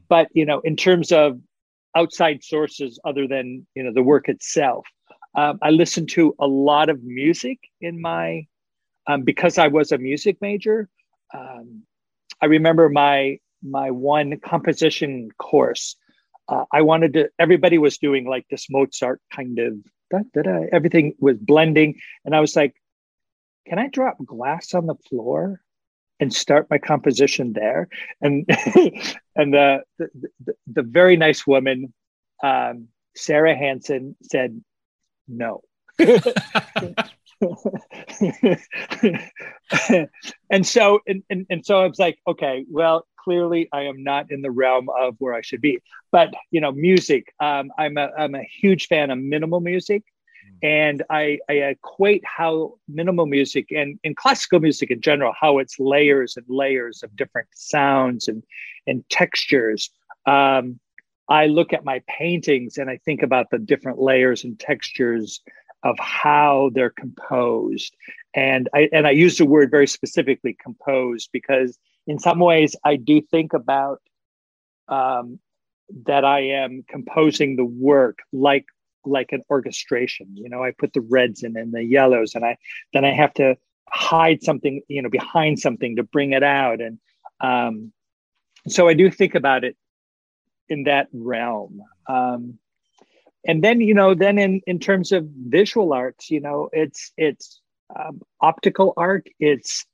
but 0.08 0.28
you 0.32 0.44
know 0.44 0.60
in 0.60 0.76
terms 0.76 1.12
of 1.12 1.38
outside 1.96 2.44
sources 2.44 3.00
other 3.04 3.26
than 3.26 3.66
you 3.74 3.82
know 3.82 3.92
the 3.92 4.02
work 4.02 4.28
itself. 4.28 4.86
Um, 5.34 5.58
I 5.60 5.70
listen 5.70 6.06
to 6.08 6.34
a 6.38 6.46
lot 6.46 6.88
of 6.88 7.02
music 7.02 7.58
in 7.80 8.00
my 8.00 8.46
um, 9.06 9.22
because 9.22 9.58
I 9.58 9.68
was 9.68 9.92
a 9.92 9.98
music 9.98 10.38
major. 10.40 10.88
Um, 11.34 11.82
I 12.40 12.46
remember 12.46 12.88
my 12.88 13.38
my 13.62 13.90
one 13.90 14.38
composition 14.40 15.30
course. 15.38 15.96
Uh, 16.48 16.64
I 16.72 16.82
wanted 16.82 17.14
to. 17.14 17.28
Everybody 17.38 17.78
was 17.78 17.98
doing 17.98 18.26
like 18.26 18.46
this 18.50 18.66
Mozart 18.70 19.20
kind 19.32 19.58
of. 19.58 19.74
Da, 20.08 20.20
da, 20.32 20.42
da, 20.42 20.66
everything 20.70 21.14
was 21.18 21.36
blending, 21.36 21.98
and 22.24 22.32
I 22.32 22.38
was 22.38 22.54
like, 22.54 22.74
"Can 23.66 23.80
I 23.80 23.88
drop 23.88 24.18
glass 24.24 24.72
on 24.72 24.86
the 24.86 24.94
floor?" 25.08 25.60
And 26.20 26.32
start 26.32 26.68
my 26.70 26.78
composition 26.78 27.52
there. 27.52 27.88
And 28.20 28.46
and 29.36 29.52
the, 29.52 29.82
the, 29.98 30.08
the 30.66 30.82
very 30.82 31.16
nice 31.16 31.46
woman, 31.46 31.92
um, 32.42 32.88
Sarah 33.14 33.56
Hanson, 33.56 34.16
said 34.22 34.60
no. 35.28 35.62
and 35.98 36.14
so 40.66 41.00
and, 41.06 41.22
and, 41.30 41.46
and 41.48 41.64
so 41.64 41.80
I 41.80 41.86
was 41.86 41.98
like, 41.98 42.18
okay, 42.28 42.66
well, 42.70 43.06
clearly 43.26 43.68
I 43.72 43.82
am 43.82 44.04
not 44.04 44.30
in 44.30 44.42
the 44.42 44.50
realm 44.50 44.88
of 44.88 45.16
where 45.18 45.34
I 45.34 45.40
should 45.40 45.60
be. 45.60 45.80
But 46.12 46.32
you 46.50 46.60
know, 46.60 46.72
music, 46.72 47.32
um, 47.40 47.70
I'm 47.78 47.96
a 47.96 48.10
I'm 48.16 48.34
a 48.34 48.42
huge 48.42 48.88
fan 48.88 49.10
of 49.10 49.18
minimal 49.18 49.60
music. 49.60 50.04
And 50.62 51.02
I, 51.10 51.38
I 51.48 51.54
equate 51.54 52.24
how 52.24 52.74
minimal 52.88 53.26
music 53.26 53.70
and, 53.70 53.98
and 54.04 54.16
classical 54.16 54.60
music 54.60 54.90
in 54.90 55.00
general, 55.00 55.34
how 55.38 55.58
it's 55.58 55.78
layers 55.78 56.36
and 56.36 56.46
layers 56.48 57.02
of 57.02 57.14
different 57.16 57.48
sounds 57.54 58.28
and, 58.28 58.42
and 58.86 59.08
textures. 59.10 59.90
Um, 60.26 60.80
I 61.28 61.46
look 61.46 61.72
at 61.72 61.84
my 61.84 62.02
paintings 62.08 62.78
and 62.78 62.88
I 62.88 62.98
think 63.04 63.22
about 63.22 63.50
the 63.50 63.58
different 63.58 63.98
layers 63.98 64.44
and 64.44 64.58
textures 64.58 65.40
of 65.82 65.98
how 65.98 66.70
they're 66.74 66.90
composed. 66.90 67.94
And 68.34 68.68
I 68.74 68.88
and 68.92 69.06
I 69.06 69.10
use 69.10 69.38
the 69.38 69.46
word 69.46 69.70
very 69.70 69.86
specifically 69.86 70.56
composed 70.62 71.30
because 71.32 71.78
in 72.06 72.18
some 72.18 72.38
ways 72.38 72.76
I 72.84 72.96
do 72.96 73.20
think 73.20 73.52
about 73.52 74.00
um, 74.88 75.38
that 76.06 76.24
I 76.24 76.40
am 76.40 76.84
composing 76.88 77.56
the 77.56 77.64
work 77.64 78.18
like 78.32 78.66
like 79.06 79.32
an 79.32 79.42
orchestration. 79.50 80.28
You 80.34 80.48
know, 80.48 80.62
I 80.62 80.72
put 80.72 80.92
the 80.92 81.00
reds 81.00 81.42
in 81.42 81.56
and 81.56 81.72
the 81.72 81.84
yellows, 81.84 82.34
and 82.34 82.44
I 82.44 82.56
then 82.92 83.04
I 83.04 83.12
have 83.12 83.34
to 83.34 83.56
hide 83.88 84.42
something, 84.42 84.82
you 84.88 85.02
know, 85.02 85.08
behind 85.08 85.58
something 85.58 85.96
to 85.96 86.02
bring 86.02 86.32
it 86.32 86.42
out. 86.42 86.80
And 86.80 86.98
um, 87.40 87.92
so 88.68 88.88
I 88.88 88.94
do 88.94 89.10
think 89.10 89.34
about 89.34 89.64
it 89.64 89.76
in 90.68 90.84
that 90.84 91.08
realm. 91.12 91.80
Um, 92.08 92.58
and 93.46 93.62
then, 93.62 93.80
you 93.80 93.94
know, 93.94 94.14
then 94.14 94.38
in 94.38 94.60
in 94.66 94.80
terms 94.80 95.12
of 95.12 95.26
visual 95.48 95.92
arts, 95.92 96.30
you 96.30 96.40
know, 96.40 96.68
it's 96.72 97.12
it's 97.16 97.60
um, 97.94 98.20
optical 98.40 98.92
art. 98.96 99.28
It's 99.38 99.86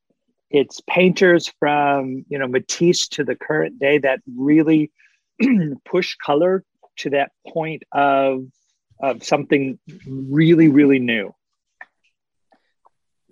it's 0.51 0.81
painters 0.89 1.53
from 1.59 2.25
you 2.29 2.39
know 2.39 2.47
Matisse 2.47 3.09
to 3.09 3.25
the 3.25 3.35
current 3.35 3.79
day 3.79 3.99
that 3.99 4.21
really 4.37 4.91
push 5.85 6.15
color 6.17 6.65
to 6.99 7.11
that 7.11 7.33
point 7.49 7.83
of 7.93 8.45
of 9.03 9.25
something 9.25 9.79
really, 10.07 10.69
really 10.69 10.99
new. 10.99 11.35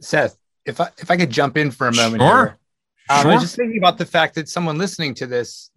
Seth, 0.00 0.36
if 0.66 0.80
I 0.80 0.90
if 0.98 1.10
I 1.10 1.16
could 1.16 1.30
jump 1.30 1.56
in 1.56 1.70
for 1.70 1.86
a 1.86 1.94
moment, 1.94 2.22
sure. 2.22 2.28
Here, 2.28 2.58
um, 3.08 3.22
sure. 3.22 3.30
I 3.30 3.34
was 3.34 3.42
just 3.42 3.56
thinking 3.56 3.78
about 3.78 3.98
the 3.98 4.06
fact 4.06 4.34
that 4.34 4.48
someone 4.48 4.78
listening 4.78 5.14
to 5.14 5.26
this 5.26 5.70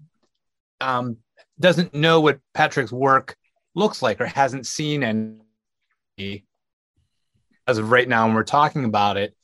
um, 0.82 1.18
doesn't 1.60 1.94
know 1.94 2.22
what 2.22 2.40
Patrick's 2.54 2.92
work 2.92 3.36
looks 3.76 4.02
like 4.02 4.20
or 4.22 4.26
hasn't 4.26 4.66
seen 4.68 5.04
any 5.04 6.46
as 7.68 7.78
of 7.78 7.92
right 7.92 8.08
now, 8.08 8.26
and 8.26 8.36
we're 8.36 8.44
talking 8.44 8.86
about 8.86 9.18
it. 9.18 9.36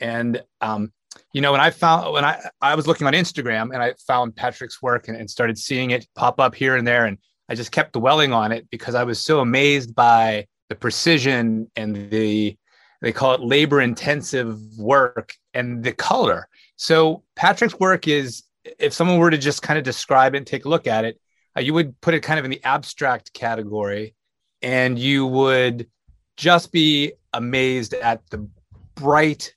And 0.00 0.42
um, 0.60 0.92
you 1.32 1.40
know, 1.40 1.52
when 1.52 1.60
I 1.60 1.70
found 1.70 2.12
when 2.12 2.24
I 2.24 2.40
I 2.60 2.74
was 2.74 2.86
looking 2.86 3.06
on 3.06 3.12
Instagram 3.12 3.72
and 3.72 3.82
I 3.82 3.94
found 4.06 4.36
Patrick's 4.36 4.80
work 4.82 5.08
and, 5.08 5.16
and 5.16 5.30
started 5.30 5.58
seeing 5.58 5.90
it 5.90 6.06
pop 6.14 6.40
up 6.40 6.54
here 6.54 6.76
and 6.76 6.86
there, 6.86 7.06
and 7.06 7.18
I 7.48 7.54
just 7.54 7.72
kept 7.72 7.92
dwelling 7.92 8.32
on 8.32 8.52
it 8.52 8.68
because 8.70 8.94
I 8.94 9.04
was 9.04 9.18
so 9.18 9.40
amazed 9.40 9.94
by 9.94 10.46
the 10.68 10.74
precision 10.74 11.70
and 11.76 12.10
the 12.10 12.56
they 13.00 13.12
call 13.12 13.34
it 13.34 13.40
labor 13.40 13.80
intensive 13.80 14.58
work 14.76 15.34
and 15.54 15.84
the 15.84 15.92
color. 15.92 16.48
So 16.76 17.22
Patrick's 17.36 17.78
work 17.78 18.08
is 18.08 18.42
if 18.78 18.92
someone 18.92 19.18
were 19.18 19.30
to 19.30 19.38
just 19.38 19.62
kind 19.62 19.78
of 19.78 19.84
describe 19.84 20.34
it 20.34 20.38
and 20.38 20.46
take 20.46 20.64
a 20.64 20.68
look 20.68 20.88
at 20.88 21.04
it, 21.04 21.20
uh, 21.56 21.60
you 21.60 21.74
would 21.74 22.00
put 22.00 22.14
it 22.14 22.20
kind 22.20 22.40
of 22.40 22.44
in 22.44 22.50
the 22.50 22.62
abstract 22.64 23.32
category 23.32 24.14
and 24.62 24.98
you 24.98 25.26
would 25.26 25.88
just 26.36 26.72
be 26.72 27.12
amazed 27.32 27.94
at 27.94 28.28
the 28.30 28.48
bright 28.96 29.54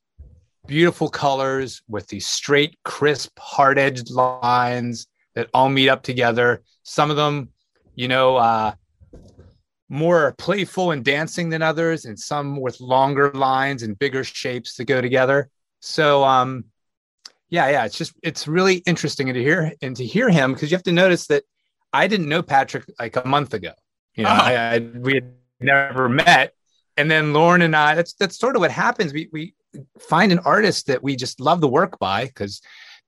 beautiful 0.67 1.09
colors 1.09 1.81
with 1.87 2.07
these 2.07 2.27
straight 2.27 2.77
crisp 2.85 3.37
hard-edged 3.39 4.11
lines 4.11 5.07
that 5.33 5.49
all 5.53 5.69
meet 5.69 5.89
up 5.89 6.03
together 6.03 6.61
some 6.83 7.09
of 7.09 7.17
them 7.17 7.49
you 7.95 8.07
know, 8.07 8.37
uh, 8.37 8.73
more 9.89 10.33
playful 10.37 10.91
and 10.91 11.03
dancing 11.03 11.49
than 11.49 11.61
others, 11.61 12.05
and 12.05 12.17
some 12.17 12.59
with 12.59 12.79
longer 12.79 13.31
lines 13.33 13.83
and 13.83 13.99
bigger 13.99 14.23
shapes 14.23 14.75
that 14.75 14.85
go 14.85 15.01
together. 15.01 15.49
So, 15.81 16.23
um, 16.23 16.65
yeah, 17.49 17.69
yeah, 17.69 17.85
it's 17.85 17.97
just 17.97 18.13
it's 18.23 18.47
really 18.47 18.77
interesting 18.77 19.33
to 19.33 19.43
hear 19.43 19.73
and 19.81 19.95
to 19.97 20.05
hear 20.05 20.29
him 20.29 20.53
because 20.53 20.71
you 20.71 20.77
have 20.77 20.83
to 20.83 20.91
notice 20.93 21.27
that 21.27 21.43
I 21.91 22.07
didn't 22.07 22.29
know 22.29 22.41
Patrick 22.41 22.85
like 22.99 23.17
a 23.17 23.27
month 23.27 23.53
ago. 23.53 23.73
You 24.15 24.23
know, 24.23 24.29
oh. 24.29 24.33
I, 24.33 24.75
I, 24.75 24.79
we 24.79 25.15
had 25.15 25.33
never 25.59 26.07
met, 26.07 26.53
and 26.95 27.11
then 27.11 27.33
Lauren 27.33 27.61
and 27.61 27.75
I. 27.75 27.95
That's 27.95 28.13
that's 28.13 28.39
sort 28.39 28.55
of 28.55 28.61
what 28.61 28.71
happens. 28.71 29.13
We 29.13 29.29
we 29.33 29.53
find 29.99 30.31
an 30.31 30.39
artist 30.39 30.87
that 30.87 31.03
we 31.03 31.15
just 31.15 31.39
love 31.39 31.61
the 31.61 31.67
work 31.67 31.99
by 31.99 32.25
because 32.25 32.61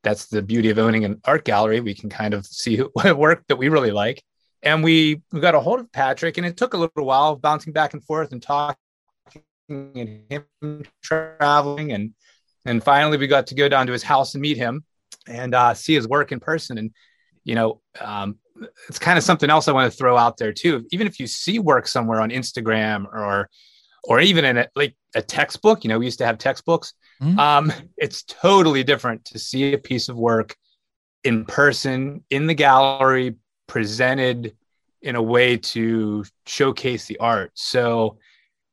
that's 0.04 0.26
the 0.28 0.42
beauty 0.42 0.70
of 0.70 0.78
owning 0.78 1.06
an 1.06 1.22
art 1.26 1.46
gallery. 1.46 1.80
We 1.80 1.96
can 1.96 2.10
kind 2.10 2.34
of 2.34 2.46
see 2.46 2.76
who, 2.76 2.92
work 3.16 3.46
that 3.48 3.56
we 3.56 3.70
really 3.70 3.92
like, 3.92 4.22
and 4.64 4.84
we 4.84 5.22
we 5.32 5.40
got 5.40 5.56
a 5.56 5.60
hold 5.60 5.80
of 5.80 5.92
Patrick, 5.92 6.38
and 6.38 6.48
it 6.48 6.58
took 6.58 6.74
a 6.74 6.78
little 6.78 7.06
while 7.06 7.36
bouncing 7.36 7.74
back 7.74 7.94
and 7.94 8.04
forth 8.04 8.32
and 8.32 8.42
talking 8.42 8.76
and 9.70 10.22
him 10.30 10.84
traveling, 11.04 11.92
and 11.92 12.14
and 12.66 12.84
finally 12.84 13.18
we 13.18 13.28
got 13.28 13.48
to 13.48 13.56
go 13.56 13.70
down 13.70 13.88
to 13.88 13.94
his 13.94 14.04
house 14.04 14.34
and 14.34 14.42
meet 14.42 14.58
him 14.58 14.84
and 15.28 15.54
uh, 15.54 15.74
see 15.74 15.94
his 15.94 16.08
work 16.08 16.32
in 16.32 16.40
person. 16.40 16.78
And 16.78 16.92
you 17.44 17.56
know, 17.56 17.82
um, 18.00 18.38
it's 18.88 19.00
kind 19.00 19.18
of 19.18 19.24
something 19.24 19.50
else 19.50 19.68
I 19.68 19.74
want 19.74 19.92
to 19.92 19.98
throw 19.98 20.18
out 20.18 20.38
there 20.38 20.54
too. 20.54 20.86
Even 20.92 21.08
if 21.08 21.20
you 21.20 21.28
see 21.28 21.60
work 21.60 21.88
somewhere 21.88 22.22
on 22.22 22.30
Instagram 22.30 23.06
or 23.06 23.50
or 24.06 24.20
even 24.20 24.44
in 24.46 24.58
a, 24.58 24.68
like 24.76 24.96
a 25.16 25.22
textbook, 25.22 25.84
you 25.84 25.90
know, 25.90 26.00
we 26.00 26.06
used 26.06 26.20
to 26.20 26.26
have 26.26 26.38
textbooks. 26.38 26.94
Mm-hmm. 27.22 27.40
Um, 27.40 27.74
it's 27.98 28.24
totally 28.24 28.84
different 28.84 29.26
to 29.26 29.40
see 29.40 29.74
a 29.74 29.78
piece 29.78 30.10
of 30.10 30.18
work 30.18 30.56
in 31.24 31.46
person 31.46 32.24
in 32.30 32.48
the 32.48 32.54
gallery 32.54 33.36
presented 33.68 34.56
in 35.02 35.16
a 35.16 35.22
way 35.22 35.58
to 35.58 36.24
showcase 36.46 37.06
the 37.06 37.18
art. 37.18 37.52
So 37.56 38.18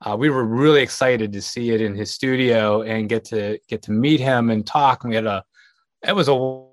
uh, 0.01 0.17
we 0.19 0.31
were 0.31 0.45
really 0.45 0.83
excited 0.83 1.33
to 1.33 1.43
see 1.43 1.71
it 1.71 1.81
in 1.81 1.95
his 1.95 2.11
studio 2.11 2.83
and 2.83 3.09
get 3.09 3.25
to 3.27 3.59
get 3.69 3.83
to 3.83 3.93
meet 3.93 4.21
him 4.21 4.51
and 4.51 4.67
talk. 4.67 5.05
And 5.05 5.11
we 5.11 5.17
had 5.17 5.27
a 5.27 5.45
it 6.07 6.15
was 6.15 6.29
a 6.29 6.65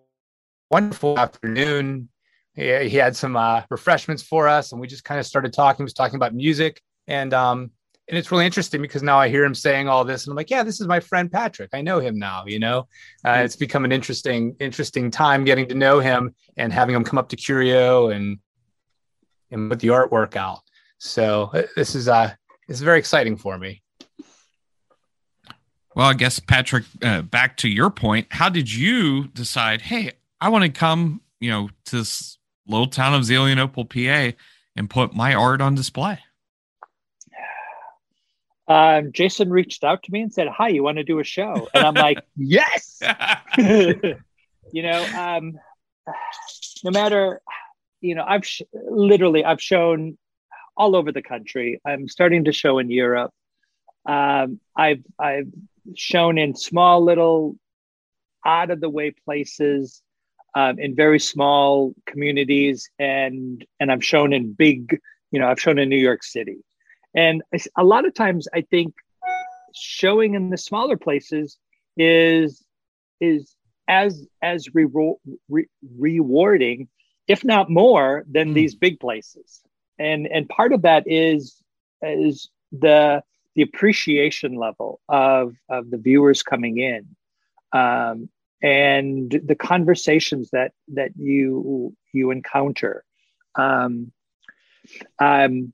wonderful 0.71 1.19
afternoon. 1.19 2.09
He, 2.53 2.89
he 2.89 2.97
had 2.97 3.15
some 3.15 3.35
uh, 3.35 3.63
refreshments 3.69 4.23
for 4.23 4.47
us, 4.47 4.71
and 4.71 4.79
we 4.79 4.87
just 4.87 5.03
kind 5.03 5.19
of 5.19 5.25
started 5.25 5.53
talking. 5.53 5.79
He 5.79 5.83
was 5.83 5.93
talking 5.93 6.15
about 6.15 6.33
music, 6.33 6.81
and 7.07 7.33
um, 7.33 7.71
and 8.07 8.17
it's 8.17 8.31
really 8.31 8.45
interesting 8.45 8.81
because 8.81 9.03
now 9.03 9.19
I 9.19 9.27
hear 9.27 9.43
him 9.43 9.53
saying 9.53 9.89
all 9.89 10.05
this, 10.05 10.25
and 10.25 10.31
I'm 10.31 10.37
like, 10.37 10.49
yeah, 10.49 10.63
this 10.63 10.79
is 10.79 10.87
my 10.87 10.99
friend 10.99 11.31
Patrick. 11.31 11.69
I 11.73 11.81
know 11.81 11.99
him 11.99 12.17
now. 12.17 12.45
You 12.45 12.59
know, 12.59 12.87
uh, 13.25 13.33
mm-hmm. 13.33 13.45
it's 13.45 13.55
become 13.55 13.83
an 13.83 13.91
interesting, 13.91 14.55
interesting 14.59 15.11
time 15.11 15.43
getting 15.43 15.67
to 15.67 15.75
know 15.75 15.99
him 15.99 16.33
and 16.55 16.71
having 16.71 16.95
him 16.95 17.03
come 17.03 17.19
up 17.19 17.29
to 17.29 17.35
Curio 17.35 18.09
and 18.09 18.39
and 19.51 19.69
put 19.69 19.79
the 19.79 19.89
artwork 19.89 20.35
out. 20.35 20.59
So 20.99 21.51
uh, 21.53 21.63
this 21.75 21.95
is 21.95 22.07
uh, 22.07 22.33
it's 22.67 22.79
very 22.79 22.99
exciting 22.99 23.37
for 23.37 23.57
me. 23.57 23.83
Well, 25.95 26.07
I 26.07 26.13
guess 26.13 26.39
Patrick, 26.39 26.85
uh, 27.01 27.23
back 27.23 27.57
to 27.57 27.67
your 27.67 27.89
point, 27.89 28.27
how 28.29 28.49
did 28.49 28.71
you 28.71 29.27
decide? 29.29 29.81
Hey, 29.81 30.11
I 30.39 30.49
want 30.49 30.63
to 30.63 30.69
come, 30.69 31.21
you 31.39 31.49
know, 31.49 31.69
to 31.85 31.97
this 31.97 32.37
little 32.67 32.87
town 32.87 33.15
of 33.15 33.23
Zelienople, 33.23 33.89
PA, 33.89 34.37
and 34.75 34.89
put 34.89 35.15
my 35.15 35.33
art 35.33 35.59
on 35.59 35.73
display. 35.73 36.19
Um, 38.67 39.11
Jason 39.13 39.49
reached 39.49 39.83
out 39.83 40.03
to 40.03 40.11
me 40.11 40.21
and 40.21 40.33
said, 40.33 40.47
"Hi, 40.49 40.69
you 40.69 40.83
want 40.83 40.97
to 40.97 41.03
do 41.03 41.19
a 41.19 41.23
show?" 41.23 41.67
And 41.73 41.85
I'm 41.85 41.93
like, 41.95 42.19
"Yes." 42.35 42.99
you 43.57 44.83
know, 44.83 45.05
um, 45.17 45.57
no 46.83 46.91
matter, 46.91 47.41
you 48.01 48.15
know, 48.15 48.25
I've 48.27 48.45
sh- 48.45 48.61
literally 48.73 49.43
I've 49.45 49.61
shown 49.61 50.17
all 50.75 50.95
over 50.95 51.11
the 51.11 51.21
country. 51.21 51.79
I'm 51.85 52.07
starting 52.07 52.45
to 52.45 52.51
show 52.53 52.79
in 52.79 52.91
Europe. 52.91 53.31
Um, 54.05 54.59
I've 54.75 55.03
I've 55.19 55.49
shown 55.95 56.37
in 56.37 56.55
small 56.55 57.03
little, 57.03 57.55
out 58.45 58.71
of 58.71 58.79
the 58.81 58.89
way 58.89 59.11
places. 59.25 60.01
um, 60.55 60.79
in 60.79 60.95
very 60.95 61.19
small 61.19 61.93
communities, 62.05 62.89
and 62.99 63.65
and 63.79 63.91
I've 63.91 64.03
shown 64.03 64.33
in 64.33 64.53
big, 64.53 64.99
you 65.31 65.39
know, 65.39 65.47
I've 65.49 65.59
shown 65.61 65.77
in 65.79 65.89
New 65.89 65.97
York 65.97 66.23
City, 66.23 66.57
and 67.15 67.41
a 67.77 67.83
lot 67.83 68.05
of 68.05 68.13
times 68.13 68.47
I 68.53 68.61
think 68.61 68.93
showing 69.73 70.33
in 70.33 70.49
the 70.49 70.57
smaller 70.57 70.97
places 70.97 71.57
is 71.95 72.63
is 73.19 73.55
as 73.87 74.27
as 74.41 74.73
re- 74.73 74.87
re- 75.49 75.69
rewarding, 75.97 76.87
if 77.27 77.43
not 77.43 77.69
more, 77.69 78.25
than 78.29 78.51
mm. 78.51 78.53
these 78.53 78.75
big 78.75 78.99
places. 78.99 79.61
And 79.99 80.27
and 80.27 80.47
part 80.49 80.73
of 80.73 80.83
that 80.83 81.03
is 81.05 81.61
is 82.01 82.49
the 82.71 83.23
the 83.55 83.61
appreciation 83.63 84.55
level 84.55 84.99
of 85.09 85.55
of 85.69 85.89
the 85.89 85.97
viewers 85.97 86.43
coming 86.43 86.77
in, 86.77 87.07
um, 87.73 88.29
and 88.61 89.41
the 89.45 89.55
conversations 89.55 90.51
that 90.51 90.73
that 90.89 91.11
you 91.17 91.95
you 92.13 92.31
encounter. 92.31 93.03
Um, 93.55 94.11
um, 95.19 95.73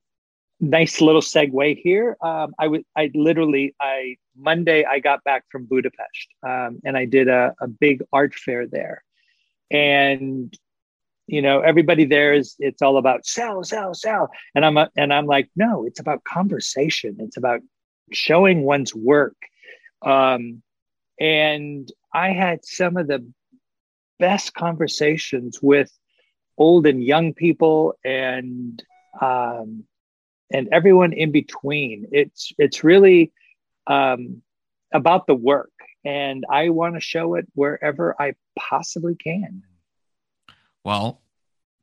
nice 0.64 1.02
little 1.02 1.22
segue 1.22 1.78
here. 1.82 2.18
Um, 2.22 2.56
I 2.58 2.68
would, 2.68 2.84
I 2.96 3.12
literally, 3.14 3.76
I 3.80 4.16
Monday 4.36 4.86
I 4.86 5.00
got 5.00 5.24
back 5.24 5.44
from 5.52 5.66
Budapest, 5.66 6.28
um, 6.42 6.80
and 6.86 6.98
I 6.98 7.06
did 7.06 7.28
a, 7.28 7.54
a 7.62 7.68
big 7.68 8.02
art 8.14 8.34
fair 8.34 8.66
there, 8.66 9.04
and 9.70 10.54
you 11.28 11.42
know 11.42 11.60
everybody 11.60 12.06
there 12.06 12.34
is 12.34 12.56
it's 12.60 12.82
all 12.82 12.98
about 12.98 13.26
sell, 13.26 13.64
sell, 13.64 13.94
sell, 13.94 14.30
and 14.56 14.66
I'm 14.66 14.78
a, 14.78 14.90
and 14.96 15.14
I'm 15.14 15.26
like, 15.26 15.50
no, 15.56 15.86
it's 15.86 16.00
about 16.00 16.24
conversation. 16.24 17.18
It's 17.20 17.38
about 17.38 17.60
showing 18.12 18.64
one's 18.64 18.96
work, 18.96 19.36
um, 20.02 20.64
and 21.20 21.92
I 22.14 22.30
had 22.30 22.66
some 22.66 22.96
of 22.96 23.08
the 23.08 23.26
best 24.20 24.54
conversations 24.54 25.60
with 25.62 25.92
old 26.58 26.88
and 26.88 27.04
young 27.04 27.34
people 27.34 27.96
and 28.06 28.82
um, 29.20 29.84
and 30.54 30.70
everyone 30.72 31.12
in 31.12 31.32
between. 31.32 32.08
It's 32.12 32.54
it's 32.58 32.84
really 32.84 33.34
um, 33.88 34.42
about 34.94 35.28
the 35.28 35.36
work, 35.36 35.72
and 36.06 36.46
I 36.50 36.70
want 36.70 36.96
to 36.96 37.02
show 37.02 37.36
it 37.36 37.48
wherever 37.56 38.16
I 38.22 38.36
possibly 38.58 39.16
can. 39.16 39.64
Well, 40.86 41.22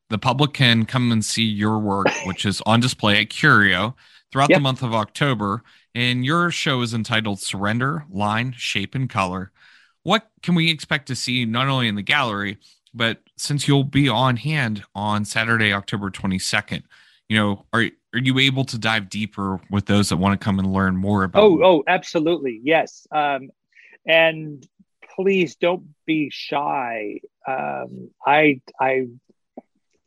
the 0.08 0.18
public 0.18 0.52
can 0.52 0.86
come 0.86 1.10
and 1.12 1.24
see 1.24 1.44
your 1.44 1.78
work, 1.78 2.08
which 2.24 2.46
is 2.46 2.62
on 2.64 2.80
display 2.80 3.20
at 3.20 3.30
Curio 3.30 3.96
throughout 4.30 4.50
yep. 4.50 4.58
the 4.58 4.62
month 4.62 4.82
of 4.82 4.94
October. 4.94 5.62
And 5.94 6.24
your 6.24 6.52
show 6.52 6.82
is 6.82 6.94
entitled 6.94 7.40
Surrender, 7.40 8.04
Line, 8.08 8.54
Shape, 8.56 8.94
and 8.94 9.10
Color. 9.10 9.50
What 10.04 10.30
can 10.42 10.54
we 10.54 10.70
expect 10.70 11.08
to 11.08 11.16
see 11.16 11.44
not 11.44 11.66
only 11.66 11.88
in 11.88 11.96
the 11.96 12.02
gallery, 12.02 12.58
but 12.94 13.18
since 13.36 13.66
you'll 13.66 13.84
be 13.84 14.08
on 14.08 14.36
hand 14.36 14.84
on 14.94 15.24
Saturday, 15.24 15.72
October 15.72 16.10
22nd, 16.10 16.84
you 17.28 17.36
know, 17.36 17.66
are 17.72 17.90
are 18.12 18.18
you 18.18 18.38
able 18.38 18.64
to 18.64 18.78
dive 18.78 19.08
deeper 19.08 19.60
with 19.70 19.86
those 19.86 20.08
that 20.08 20.16
want 20.16 20.38
to 20.38 20.44
come 20.44 20.58
and 20.58 20.72
learn 20.72 20.96
more 20.96 21.24
about? 21.24 21.42
Oh, 21.42 21.62
oh, 21.62 21.84
absolutely, 21.86 22.60
yes. 22.62 23.06
Um, 23.12 23.50
and 24.06 24.66
please 25.14 25.56
don't 25.56 25.94
be 26.06 26.30
shy. 26.30 27.20
Um, 27.46 28.10
I, 28.26 28.60
I, 28.80 29.06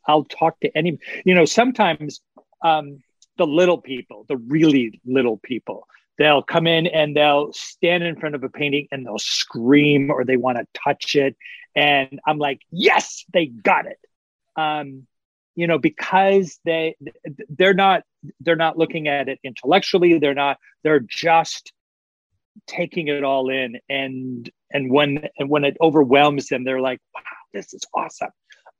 I'll 0.06 0.24
talk 0.24 0.60
to 0.60 0.76
any. 0.76 0.98
You 1.24 1.34
know, 1.34 1.46
sometimes 1.46 2.20
um, 2.62 3.02
the 3.38 3.46
little 3.46 3.78
people, 3.78 4.26
the 4.28 4.36
really 4.36 5.00
little 5.06 5.38
people, 5.38 5.86
they'll 6.18 6.42
come 6.42 6.66
in 6.66 6.86
and 6.86 7.16
they'll 7.16 7.52
stand 7.52 8.04
in 8.04 8.16
front 8.16 8.34
of 8.34 8.44
a 8.44 8.48
painting 8.50 8.86
and 8.92 9.06
they'll 9.06 9.18
scream 9.18 10.10
or 10.10 10.24
they 10.24 10.36
want 10.36 10.58
to 10.58 10.66
touch 10.74 11.16
it, 11.16 11.36
and 11.74 12.20
I'm 12.26 12.38
like, 12.38 12.60
yes, 12.70 13.24
they 13.32 13.46
got 13.46 13.86
it. 13.86 13.98
Um, 14.56 15.06
you 15.54 15.66
know 15.66 15.78
because 15.78 16.58
they 16.64 16.96
they're 17.48 17.74
not 17.74 18.02
they're 18.40 18.56
not 18.56 18.78
looking 18.78 19.08
at 19.08 19.28
it 19.28 19.38
intellectually. 19.44 20.18
They're 20.18 20.34
not 20.34 20.58
they're 20.82 21.00
just 21.00 21.72
taking 22.66 23.08
it 23.08 23.24
all 23.24 23.50
in. 23.50 23.78
And 23.88 24.50
and 24.70 24.90
when 24.90 25.28
and 25.38 25.48
when 25.48 25.64
it 25.64 25.76
overwhelms 25.80 26.48
them 26.48 26.64
they're 26.64 26.80
like 26.80 27.00
wow 27.14 27.22
this 27.52 27.72
is 27.74 27.84
awesome. 27.94 28.30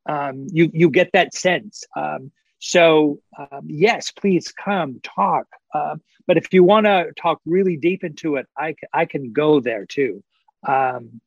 Um, 0.06 0.46
you 0.50 0.70
you 0.72 0.90
get 0.90 1.10
that 1.12 1.34
sense. 1.34 1.84
Um, 1.96 2.32
so 2.58 3.20
um, 3.38 3.62
yes 3.66 4.10
please 4.10 4.52
come 4.52 5.00
talk. 5.02 5.46
Uh, 5.72 5.96
but 6.26 6.36
if 6.36 6.52
you 6.52 6.64
want 6.64 6.86
to 6.86 7.12
talk 7.20 7.40
really 7.44 7.76
deep 7.76 8.04
into 8.04 8.36
it 8.36 8.46
i, 8.56 8.74
I 8.92 9.04
can 9.06 9.32
go 9.32 9.60
there 9.60 9.86
too. 9.86 10.22
Um, 10.66 11.20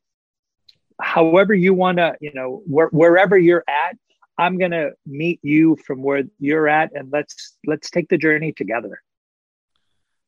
however 1.00 1.54
you 1.54 1.74
want 1.74 2.00
to 2.00 2.16
you 2.20 2.34
know 2.34 2.64
where, 2.66 2.88
wherever 2.88 3.38
you're 3.38 3.64
at 3.68 3.98
I'm 4.38 4.58
going 4.58 4.72
to 4.72 4.92
meet 5.06 5.40
you 5.44 5.78
from 5.86 6.04
where 6.04 6.24
you're 6.40 6.68
at 6.68 6.92
and 6.94 7.10
let's 7.12 7.58
let's 7.66 7.90
take 7.90 8.10
the 8.10 8.18
journey 8.18 8.52
together. 8.52 9.02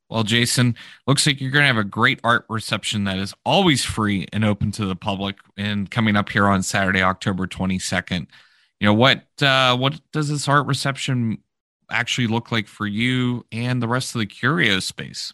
Well, 0.10 0.24
Jason, 0.24 0.76
looks 1.06 1.28
like 1.28 1.39
you're 1.39 1.52
going 1.52 1.63
to 1.63 1.67
have 1.67 1.78
a 1.78 1.84
great 1.84 2.19
art 2.24 2.45
reception 2.50 3.04
that 3.04 3.19
is 3.19 3.36
always 3.45 3.86
free 3.86 4.26
and 4.34 4.43
open 4.43 4.72
to 4.72 4.88
the 4.88 4.95
public 4.95 5.38
and 5.56 5.89
coming 5.89 6.15
up 6.15 6.30
here 6.30 6.48
on 6.48 6.63
Saturday, 6.63 7.04
October 7.04 7.45
22nd. 7.45 8.26
You 8.80 8.88
know, 8.88 8.93
what 8.93 9.24
uh 9.41 9.78
what 9.78 10.00
does 10.12 10.30
this 10.30 10.48
art 10.48 10.65
reception 10.65 11.39
actually 11.91 12.28
look 12.28 12.52
like 12.52 12.67
for 12.67 12.88
you 12.88 13.45
and 13.52 13.82
the 13.82 13.88
rest 13.88 14.15
of 14.15 14.19
the 14.19 14.26
Curio 14.26 14.80
space? 14.80 15.34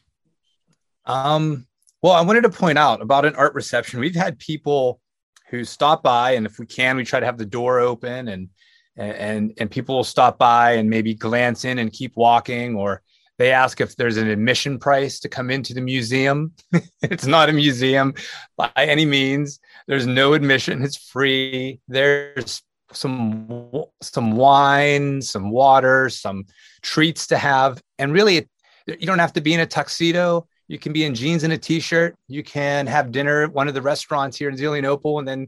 Um 1.06 1.68
well, 2.02 2.14
I 2.14 2.22
wanted 2.22 2.42
to 2.42 2.50
point 2.50 2.78
out 2.78 3.02
about 3.02 3.26
an 3.26 3.36
art 3.36 3.54
reception. 3.54 4.00
We've 4.00 4.16
had 4.16 4.40
people 4.40 5.00
who 5.50 5.64
stop 5.64 6.04
by 6.04 6.32
and 6.32 6.46
if 6.46 6.60
we 6.60 6.66
can 6.66 6.98
we 6.98 7.06
try 7.06 7.20
to 7.20 7.26
have 7.26 7.38
the 7.38 7.46
door 7.46 7.80
open 7.80 8.28
and 8.28 8.50
and 8.98 9.54
and 9.60 9.72
people 9.72 9.96
will 9.96 10.04
stop 10.04 10.38
by 10.38 10.74
and 10.74 10.90
maybe 10.90 11.14
glance 11.14 11.66
in 11.66 11.80
and 11.80 11.92
keep 11.92 12.16
walking 12.16 12.76
or 12.76 13.02
they 13.38 13.52
ask 13.52 13.82
if 13.82 13.96
there's 13.96 14.18
an 14.18 14.30
admission 14.30 14.80
price 14.80 15.20
to 15.20 15.30
come 15.30 15.52
into 15.52 15.74
the 15.74 15.82
museum. 15.82 16.54
It's 17.02 17.26
not 17.26 17.50
a 17.50 17.54
museum 17.54 18.14
by 18.58 18.72
any 18.76 19.06
means. 19.06 19.60
There's 19.88 20.08
no 20.08 20.34
admission. 20.34 20.82
It's 20.84 20.98
free. 20.98 21.82
There's 21.88 22.64
some 22.92 23.84
some 24.02 24.32
wine 24.38 25.22
some 25.22 25.50
water 25.52 26.10
some 26.10 26.46
treats 26.82 27.28
to 27.28 27.38
have. 27.38 27.82
And 28.00 28.14
really 28.14 28.48
you 28.88 29.08
don't 29.08 29.20
have 29.20 29.34
to 29.34 29.42
be 29.42 29.54
in 29.54 29.60
a 29.60 29.66
tuxedo 29.66 30.48
you 30.68 30.80
can 30.80 30.94
be 30.94 31.04
in 31.06 31.14
jeans 31.14 31.44
and 31.44 31.54
a 31.54 31.58
t-shirt 31.58 32.16
you 32.28 32.44
can 32.44 32.88
have 32.88 33.12
dinner 33.12 33.44
at 33.44 33.54
one 33.54 33.68
of 33.68 33.74
the 33.74 33.82
restaurants 33.82 34.38
here 34.38 34.50
in 34.50 34.56
Zelienople 34.56 35.20
and 35.20 35.28
then 35.28 35.48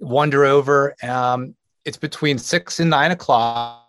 wander 0.00 0.44
over 0.44 0.94
um, 1.02 1.54
it's 1.84 1.96
between 1.96 2.38
six 2.38 2.80
and 2.80 2.90
nine 2.90 3.10
o'clock 3.10 3.88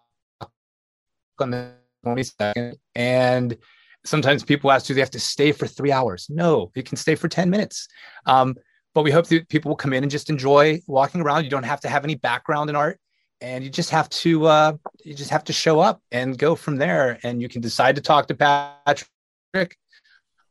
on 1.40 1.52
the 1.52 1.72
22nd. 2.06 2.76
And 2.96 3.58
sometimes 4.06 4.44
people 4.44 4.72
ask, 4.72 4.86
do 4.86 4.94
they 4.94 5.00
have 5.00 5.12
to 5.12 5.20
stay 5.20 5.52
for 5.52 5.68
three 5.68 5.92
hours? 5.92 6.28
No, 6.30 6.72
you 6.76 6.84
can 6.84 6.98
stay 6.98 7.16
for 7.16 7.28
10 7.28 7.50
minutes. 7.50 7.88
Um, 8.26 8.56
but 8.94 9.04
we 9.04 9.12
hope 9.12 9.28
that 9.28 9.50
people 9.50 9.70
will 9.70 9.76
come 9.76 9.94
in 9.94 10.04
and 10.04 10.12
just 10.12 10.30
enjoy 10.30 10.80
walking 10.88 11.22
around. 11.22 11.44
You 11.44 11.50
don't 11.50 11.64
have 11.64 11.82
to 11.82 11.90
have 11.90 12.04
any 12.04 12.16
background 12.16 12.70
in 12.70 12.76
art 12.76 13.00
and 13.42 13.64
you 13.64 13.70
just 13.70 13.90
have 13.90 14.08
to 14.10 14.46
uh, 14.46 14.74
you 15.04 15.14
just 15.14 15.32
have 15.32 15.44
to 15.46 15.54
show 15.54 15.80
up 15.80 16.02
and 16.12 16.38
go 16.38 16.56
from 16.56 16.78
there 16.78 17.20
and 17.24 17.42
you 17.42 17.50
can 17.50 17.62
decide 17.62 17.96
to 17.96 18.02
talk 18.02 18.28
to 18.28 18.36
patrick 18.36 19.78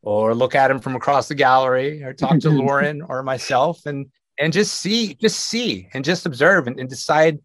or 0.03 0.35
look 0.35 0.55
at 0.55 0.71
him 0.71 0.81
from 0.81 0.97
across 0.97 1.29
the 1.29 1.35
gallery 1.35 2.03
or 2.03 2.13
talk 2.13 2.39
to 2.41 2.51
lauren 2.63 3.03
or 3.03 3.23
myself 3.23 3.87
and 3.87 4.07
and 4.39 4.53
just 4.53 4.81
see, 4.81 5.15
just 5.15 5.41
see, 5.41 5.89
and 5.95 6.05
just 6.05 6.27
observe 6.27 6.67
and, 6.67 6.79
and 6.81 6.89
decide, 6.89 7.39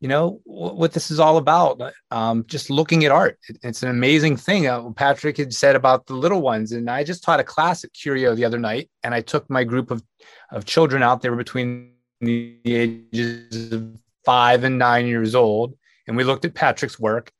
you 0.00 0.08
know, 0.08 0.40
w- 0.46 0.74
what 0.74 0.92
this 0.92 1.10
is 1.10 1.18
all 1.18 1.36
about. 1.36 1.80
Um, 2.10 2.44
just 2.46 2.70
looking 2.70 3.04
at 3.04 3.10
art, 3.10 3.38
it, 3.48 3.58
it's 3.62 3.82
an 3.82 3.88
amazing 3.88 4.36
thing. 4.36 4.66
Uh, 4.66 4.90
Patrick 4.90 5.36
had 5.38 5.52
said 5.52 5.74
about 5.74 6.06
the 6.06 6.14
little 6.14 6.42
ones, 6.42 6.72
and 6.72 6.88
I 6.90 7.02
just 7.02 7.24
taught 7.24 7.40
a 7.40 7.44
class 7.44 7.84
at 7.84 7.92
Curio 7.92 8.34
the 8.34 8.44
other 8.44 8.58
night, 8.58 8.90
and 9.02 9.14
I 9.14 9.20
took 9.20 9.48
my 9.50 9.64
group 9.64 9.90
of 9.90 10.02
of 10.52 10.64
children 10.64 11.02
out. 11.02 11.22
They 11.22 11.30
were 11.30 11.36
between 11.36 11.92
the 12.20 12.56
ages 12.64 13.72
of 13.72 13.96
five 14.24 14.64
and 14.64 14.78
nine 14.78 15.06
years 15.06 15.34
old, 15.34 15.76
and 16.06 16.16
we 16.16 16.24
looked 16.24 16.44
at 16.44 16.54
Patrick's 16.54 17.00
work 17.00 17.32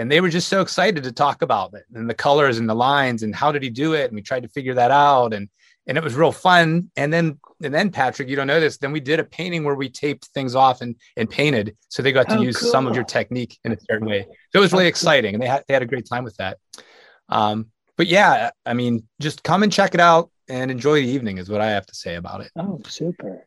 and 0.00 0.10
they 0.10 0.20
were 0.20 0.28
just 0.28 0.48
so 0.48 0.60
excited 0.60 1.04
to 1.04 1.12
talk 1.12 1.42
about 1.42 1.74
it 1.74 1.84
and 1.94 2.08
the 2.08 2.14
colors 2.14 2.58
and 2.58 2.68
the 2.68 2.74
lines 2.74 3.22
and 3.22 3.34
how 3.34 3.52
did 3.52 3.62
he 3.62 3.70
do 3.70 3.92
it 3.94 4.06
and 4.06 4.14
we 4.14 4.22
tried 4.22 4.42
to 4.42 4.48
figure 4.48 4.74
that 4.74 4.90
out 4.90 5.32
and 5.34 5.48
and 5.86 5.98
it 5.98 6.04
was 6.04 6.14
real 6.14 6.32
fun. 6.32 6.90
And 6.96 7.12
then 7.12 7.38
and 7.62 7.74
then 7.74 7.90
Patrick, 7.90 8.28
you 8.28 8.36
don't 8.36 8.46
know 8.46 8.60
this. 8.60 8.78
Then 8.78 8.92
we 8.92 9.00
did 9.00 9.20
a 9.20 9.24
painting 9.24 9.64
where 9.64 9.74
we 9.74 9.88
taped 9.90 10.26
things 10.26 10.54
off 10.54 10.80
and 10.80 10.96
and 11.16 11.28
painted, 11.28 11.76
so 11.88 12.02
they 12.02 12.12
got 12.12 12.28
to 12.28 12.38
oh, 12.38 12.42
use 12.42 12.56
cool. 12.56 12.70
some 12.70 12.86
of 12.86 12.94
your 12.94 13.04
technique 13.04 13.58
in 13.64 13.72
a 13.72 13.76
certain 13.90 14.08
way. 14.08 14.24
So 14.52 14.58
it 14.58 14.60
was 14.60 14.72
really 14.72 14.86
exciting, 14.86 15.34
and 15.34 15.42
they 15.42 15.48
had 15.48 15.64
they 15.66 15.74
had 15.74 15.82
a 15.82 15.86
great 15.86 16.08
time 16.08 16.24
with 16.24 16.36
that. 16.36 16.58
Um, 17.28 17.66
but 17.96 18.06
yeah, 18.06 18.50
I 18.64 18.74
mean, 18.74 19.06
just 19.20 19.42
come 19.42 19.62
and 19.62 19.72
check 19.72 19.94
it 19.94 20.00
out 20.00 20.30
and 20.48 20.70
enjoy 20.70 21.02
the 21.02 21.08
evening 21.08 21.38
is 21.38 21.50
what 21.50 21.60
I 21.60 21.70
have 21.70 21.86
to 21.86 21.94
say 21.94 22.14
about 22.14 22.40
it. 22.40 22.50
Oh, 22.56 22.80
super. 22.86 23.46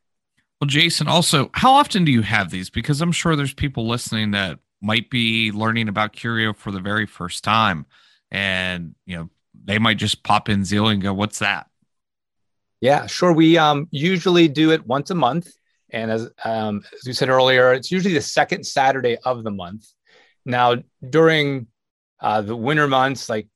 Well, 0.62 0.68
Jason, 0.68 1.08
also, 1.08 1.50
how 1.54 1.74
often 1.74 2.06
do 2.06 2.12
you 2.12 2.22
have 2.22 2.50
these? 2.50 2.70
Because 2.70 3.02
I'm 3.02 3.12
sure 3.12 3.36
there's 3.36 3.54
people 3.54 3.88
listening 3.88 4.32
that 4.32 4.60
might 4.84 5.10
be 5.10 5.52
learning 5.52 5.88
about 5.88 6.14
Curio 6.14 6.54
for 6.54 6.72
the 6.72 6.80
very 6.80 7.08
first 7.08 7.44
time, 7.44 7.86
and 8.30 8.94
you 9.06 9.16
know 9.16 9.30
they 9.66 9.80
might 9.80 9.98
just 9.98 10.24
pop 10.24 10.50
in 10.50 10.66
Zeal 10.66 10.90
and 10.90 11.02
go, 11.02 11.14
"What's 11.14 11.40
that?" 11.40 11.68
Yeah, 12.82 13.08
sure. 13.08 13.32
We 13.32 13.58
um, 13.58 13.88
usually 13.92 14.50
do 14.50 14.72
it 14.72 14.86
once 14.86 15.10
a 15.10 15.16
month, 15.16 15.48
And 15.90 16.12
as, 16.12 16.30
um, 16.44 16.84
as 16.94 17.08
we 17.08 17.14
said 17.14 17.30
earlier, 17.30 17.72
it's 17.72 17.90
usually 17.90 18.14
the 18.14 18.22
second 18.22 18.66
Saturday 18.66 19.16
of 19.24 19.46
the 19.46 19.52
month. 19.52 19.88
Now, 20.46 20.76
during 21.10 21.68
uh, 22.20 22.42
the 22.42 22.58
winter 22.58 22.90
months, 22.90 23.30
like 23.30 23.48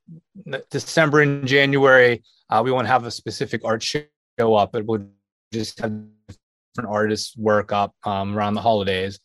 December 0.69 1.21
and 1.23 1.45
January, 1.45 2.23
uh, 2.49 2.61
we 2.63 2.71
won't 2.71 2.87
have 2.87 3.05
a 3.05 3.11
specific 3.11 3.65
art 3.65 3.83
show 3.83 4.05
up, 4.39 4.71
but 4.71 4.85
we'll 4.85 5.07
just 5.51 5.77
have 5.79 5.91
different 6.29 6.89
artists 6.89 7.35
work 7.35 7.73
up 7.73 7.93
um, 8.05 8.33
around 8.33 8.53
the 8.53 8.61
holidays. 8.61 9.19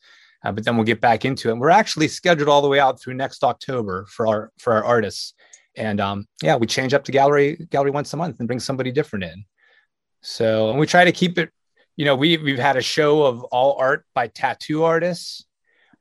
Uh, 0.45 0.53
but 0.53 0.65
then 0.65 0.77
we'll 0.77 0.85
get 0.85 1.01
back 1.01 1.25
into 1.25 1.49
it. 1.49 1.53
And 1.53 1.61
we're 1.61 1.71
actually 1.71 2.09
scheduled 2.09 2.49
all 2.49 2.63
the 2.63 2.69
way 2.69 2.81
out 2.81 3.01
through 3.01 3.15
next 3.15 3.45
October 3.45 4.07
for 4.09 4.27
our 4.27 4.53
for 4.59 4.73
our 4.73 4.85
artists. 4.85 5.35
And 5.77 6.01
um, 6.01 6.27
yeah, 6.43 6.57
we 6.57 6.67
change 6.67 6.95
up 6.95 7.05
the 7.05 7.13
gallery 7.13 7.67
gallery 7.71 7.91
once 7.91 8.13
a 8.13 8.17
month 8.17 8.39
and 8.39 8.47
bring 8.47 8.61
somebody 8.61 8.91
different 8.91 9.25
in. 9.25 9.45
So 10.21 10.71
and 10.71 10.79
we 10.79 10.87
try 10.87 11.05
to 11.05 11.13
keep 11.13 11.39
it. 11.39 11.51
You 11.97 12.05
know, 12.05 12.17
we 12.17 12.37
we've 12.39 12.59
had 12.59 12.77
a 12.77 12.83
show 12.83 13.25
of 13.25 13.45
all 13.45 13.77
art 13.79 14.05
by 14.15 14.29
tattoo 14.29 14.83
artists. 14.83 15.45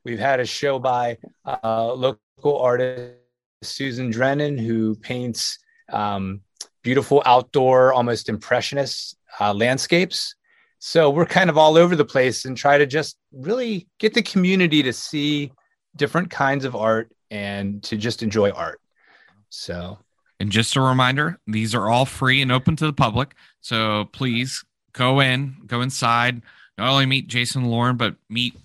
We've 0.04 0.18
had 0.18 0.40
a 0.40 0.46
show 0.46 0.78
by 0.78 1.18
uh, 1.44 1.92
local 1.92 2.58
artist 2.58 3.18
Susan 3.62 4.10
Drennan, 4.10 4.58
who 4.58 4.96
paints 4.96 5.58
um, 5.92 6.40
beautiful 6.82 7.22
outdoor, 7.24 7.92
almost 7.92 8.28
impressionist 8.28 9.16
uh, 9.40 9.54
landscapes. 9.54 10.34
So 10.84 11.10
we're 11.10 11.26
kind 11.26 11.48
of 11.48 11.56
all 11.56 11.76
over 11.76 11.94
the 11.94 12.04
place 12.04 12.44
and 12.44 12.56
try 12.56 12.76
to 12.76 12.86
just 12.86 13.16
really 13.30 13.86
get 14.00 14.14
the 14.14 14.22
community 14.22 14.82
to 14.82 14.92
see 14.92 15.52
different 15.94 16.28
kinds 16.28 16.64
of 16.64 16.74
art 16.74 17.12
and 17.30 17.80
to 17.84 17.96
just 17.96 18.20
enjoy 18.20 18.50
art. 18.50 18.80
So, 19.48 20.00
and 20.40 20.50
just 20.50 20.74
a 20.74 20.80
reminder, 20.80 21.38
these 21.46 21.72
are 21.76 21.88
all 21.88 22.04
free 22.04 22.42
and 22.42 22.50
open 22.50 22.74
to 22.74 22.86
the 22.86 22.92
public. 22.92 23.36
So 23.60 24.06
please 24.06 24.64
go 24.92 25.20
in, 25.20 25.54
go 25.66 25.82
inside, 25.82 26.42
not 26.76 26.90
only 26.90 27.06
meet 27.06 27.28
Jason 27.28 27.66
Lauren, 27.66 27.96
but 27.96 28.16
meet 28.28 28.56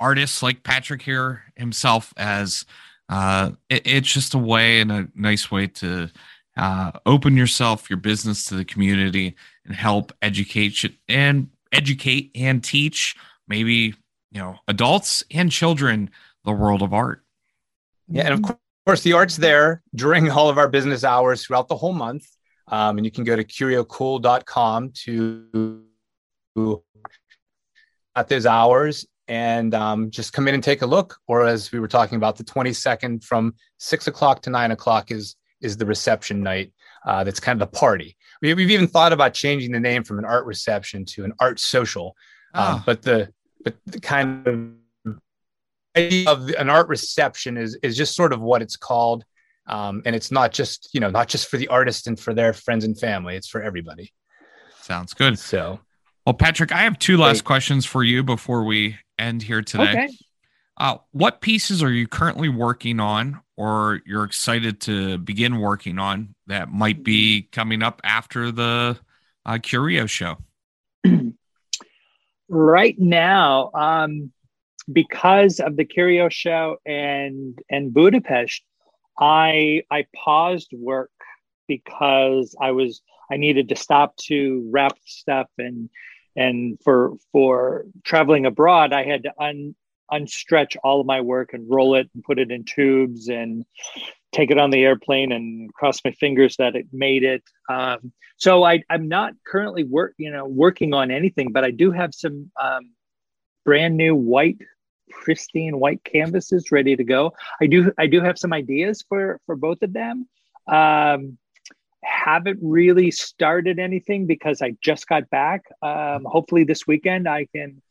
artists 0.00 0.42
like 0.42 0.62
Patrick 0.62 1.02
here 1.02 1.42
himself 1.56 2.14
as 2.16 2.64
uh, 3.10 3.50
it, 3.68 3.86
it's 3.86 4.10
just 4.10 4.32
a 4.32 4.38
way 4.38 4.80
and 4.80 4.90
a 4.90 5.08
nice 5.14 5.50
way 5.50 5.66
to 5.66 6.08
uh, 6.56 6.92
open 7.04 7.36
yourself, 7.36 7.90
your 7.90 7.98
business 7.98 8.46
to 8.46 8.54
the 8.54 8.64
community 8.64 9.36
and 9.66 9.74
help 9.74 10.14
educate 10.22 10.82
you, 10.82 10.88
and 11.06 11.50
educate 11.76 12.30
and 12.34 12.62
teach 12.62 13.16
maybe 13.48 13.94
you 14.32 14.40
know 14.40 14.56
adults 14.68 15.24
and 15.30 15.50
children 15.50 16.10
the 16.44 16.52
world 16.52 16.82
of 16.82 16.92
art. 16.92 17.22
Yeah, 18.08 18.30
and 18.30 18.44
of 18.44 18.56
course 18.86 19.02
the 19.02 19.14
art's 19.14 19.36
there 19.36 19.82
during 19.94 20.30
all 20.30 20.48
of 20.48 20.58
our 20.58 20.68
business 20.68 21.04
hours 21.04 21.44
throughout 21.44 21.68
the 21.68 21.76
whole 21.76 21.92
month. 21.92 22.26
Um, 22.68 22.98
and 22.98 23.04
you 23.04 23.12
can 23.12 23.24
go 23.24 23.36
to 23.36 23.44
curiocool.com 23.44 24.90
to 25.04 25.84
at 28.16 28.28
those 28.28 28.46
hours 28.46 29.06
and 29.28 29.74
um, 29.74 30.10
just 30.10 30.32
come 30.32 30.48
in 30.48 30.54
and 30.54 30.62
take 30.62 30.82
a 30.82 30.86
look. 30.86 31.18
Or 31.26 31.46
as 31.46 31.70
we 31.70 31.80
were 31.80 31.88
talking 31.88 32.16
about, 32.16 32.36
the 32.36 32.44
22nd 32.44 33.24
from 33.24 33.54
six 33.78 34.06
o'clock 34.06 34.42
to 34.42 34.50
nine 34.50 34.70
o'clock 34.70 35.10
is 35.10 35.36
is 35.60 35.76
the 35.76 35.86
reception 35.86 36.42
night. 36.42 36.72
Uh, 37.04 37.24
that's 37.24 37.40
kind 37.40 37.60
of 37.60 37.70
the 37.70 37.78
party. 37.78 38.15
We, 38.42 38.50
have 38.50 38.58
even 38.58 38.86
thought 38.86 39.12
about 39.12 39.34
changing 39.34 39.72
the 39.72 39.80
name 39.80 40.04
from 40.04 40.18
an 40.18 40.24
art 40.24 40.46
reception 40.46 41.04
to 41.06 41.24
an 41.24 41.32
art 41.40 41.58
social. 41.58 42.16
Oh. 42.54 42.82
but 42.86 43.02
the 43.02 43.32
but 43.64 43.74
the 43.86 44.00
kind 44.00 44.46
of 44.46 45.16
idea 45.96 46.30
of 46.30 46.48
an 46.50 46.70
art 46.70 46.88
reception 46.88 47.56
is 47.56 47.78
is 47.82 47.96
just 47.96 48.14
sort 48.14 48.32
of 48.32 48.40
what 48.40 48.62
it's 48.62 48.76
called. 48.76 49.24
Um, 49.66 50.02
and 50.04 50.14
it's 50.14 50.30
not 50.30 50.52
just 50.52 50.90
you 50.92 51.00
know 51.00 51.10
not 51.10 51.28
just 51.28 51.48
for 51.48 51.56
the 51.56 51.68
artist 51.68 52.06
and 52.06 52.18
for 52.18 52.34
their 52.34 52.52
friends 52.52 52.84
and 52.84 52.98
family. 52.98 53.36
It's 53.36 53.48
for 53.48 53.62
everybody. 53.62 54.12
Sounds 54.80 55.12
good. 55.12 55.38
So 55.38 55.80
well, 56.24 56.34
Patrick, 56.34 56.72
I 56.72 56.82
have 56.82 56.98
two 56.98 57.16
last 57.16 57.38
Great. 57.38 57.44
questions 57.44 57.86
for 57.86 58.02
you 58.02 58.22
before 58.22 58.64
we 58.64 58.96
end 59.18 59.42
here 59.42 59.62
today. 59.62 59.90
Okay. 59.90 60.08
Uh, 60.78 60.98
what 61.12 61.40
pieces 61.40 61.82
are 61.82 61.90
you 61.90 62.06
currently 62.06 62.48
working 62.48 63.00
on 63.00 63.40
or 63.56 64.00
you're 64.04 64.24
excited 64.24 64.80
to 64.82 65.16
begin 65.18 65.58
working 65.58 65.98
on 65.98 66.34
that 66.46 66.70
might 66.70 67.02
be 67.02 67.48
coming 67.50 67.82
up 67.82 68.00
after 68.04 68.52
the 68.52 68.98
uh, 69.46 69.58
Curio 69.62 70.04
show? 70.06 70.36
right 72.48 72.98
now, 72.98 73.70
um, 73.72 74.32
because 74.92 75.60
of 75.60 75.76
the 75.76 75.84
Curio 75.84 76.28
show 76.28 76.76
and 76.84 77.58
and 77.70 77.92
Budapest, 77.92 78.62
I 79.18 79.82
I 79.90 80.06
paused 80.14 80.70
work 80.72 81.10
because 81.66 82.54
I 82.60 82.72
was 82.72 83.00
I 83.30 83.38
needed 83.38 83.70
to 83.70 83.76
stop 83.76 84.16
to 84.28 84.68
wrap 84.70 84.98
stuff 85.06 85.48
and 85.58 85.88
and 86.36 86.78
for 86.84 87.14
for 87.32 87.86
traveling 88.04 88.44
abroad 88.46 88.92
i 88.92 89.02
had 89.02 89.22
to 89.22 89.32
un 89.40 89.74
unstretch 90.12 90.76
all 90.82 91.00
of 91.00 91.06
my 91.06 91.20
work 91.20 91.52
and 91.52 91.68
roll 91.68 91.94
it 91.94 92.08
and 92.14 92.24
put 92.24 92.38
it 92.38 92.50
in 92.50 92.64
tubes 92.64 93.28
and 93.28 93.64
take 94.32 94.50
it 94.50 94.58
on 94.58 94.70
the 94.70 94.82
airplane 94.84 95.32
and 95.32 95.72
cross 95.72 96.00
my 96.04 96.12
fingers 96.12 96.56
that 96.56 96.76
it 96.76 96.86
made 96.92 97.24
it. 97.24 97.42
Um, 97.68 98.12
so 98.38 98.64
I, 98.64 98.82
i'm 98.90 99.08
not 99.08 99.32
currently 99.46 99.82
work 99.82 100.12
you 100.18 100.30
know 100.30 100.44
working 100.44 100.92
on 100.92 101.10
anything 101.10 101.52
but 101.52 101.64
i 101.64 101.70
do 101.70 101.90
have 101.90 102.14
some 102.14 102.50
um, 102.60 102.90
brand 103.64 103.96
new 103.96 104.14
white 104.14 104.58
pristine 105.10 105.78
white 105.78 106.02
canvases 106.04 106.72
ready 106.72 106.96
to 106.96 107.04
go. 107.04 107.32
I 107.60 107.66
do 107.66 107.92
i 107.98 108.06
do 108.06 108.20
have 108.20 108.38
some 108.38 108.52
ideas 108.52 109.04
for 109.08 109.40
for 109.46 109.56
both 109.56 109.82
of 109.82 109.92
them. 109.92 110.28
Um, 110.66 111.38
haven't 112.02 112.58
really 112.62 113.10
started 113.10 113.78
anything 113.78 114.26
because 114.26 114.62
I 114.62 114.76
just 114.80 115.08
got 115.08 115.28
back. 115.30 115.62
Um, 115.82 116.24
hopefully 116.24 116.64
this 116.64 116.86
weekend 116.86 117.28
I 117.28 117.46
can 117.46 117.82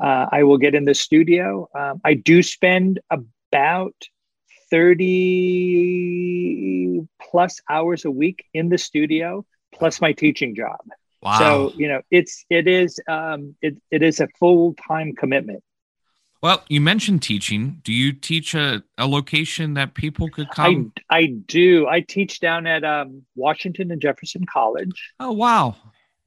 uh, 0.00 0.26
I 0.30 0.44
will 0.44 0.58
get 0.58 0.74
in 0.74 0.84
the 0.84 0.94
studio. 0.94 1.68
Um, 1.74 2.00
I 2.04 2.14
do 2.14 2.42
spend 2.42 3.00
about 3.10 3.94
30 4.70 7.00
plus 7.20 7.60
hours 7.68 8.04
a 8.04 8.10
week 8.10 8.44
in 8.54 8.68
the 8.68 8.78
studio 8.78 9.44
plus 9.74 10.00
my 10.00 10.12
teaching 10.12 10.54
job. 10.54 10.78
Wow. 11.22 11.38
So, 11.38 11.72
you 11.76 11.88
know, 11.88 12.02
it's 12.10 12.44
it 12.50 12.66
is 12.66 12.98
um 13.06 13.54
it, 13.62 13.76
it 13.90 14.02
is 14.02 14.20
a 14.20 14.28
full-time 14.38 15.14
commitment. 15.14 15.62
Well, 16.42 16.64
you 16.68 16.80
mentioned 16.80 17.22
teaching. 17.22 17.80
Do 17.84 17.92
you 17.92 18.12
teach 18.12 18.54
a, 18.54 18.82
a 18.98 19.06
location 19.06 19.74
that 19.74 19.94
people 19.94 20.28
could 20.28 20.50
come? 20.50 20.92
I, 21.08 21.18
I 21.18 21.26
do. 21.26 21.86
I 21.86 22.00
teach 22.00 22.40
down 22.40 22.66
at 22.66 22.82
um, 22.82 23.22
Washington 23.36 23.92
and 23.92 24.02
Jefferson 24.02 24.44
College. 24.44 25.12
Oh, 25.20 25.30
wow. 25.30 25.76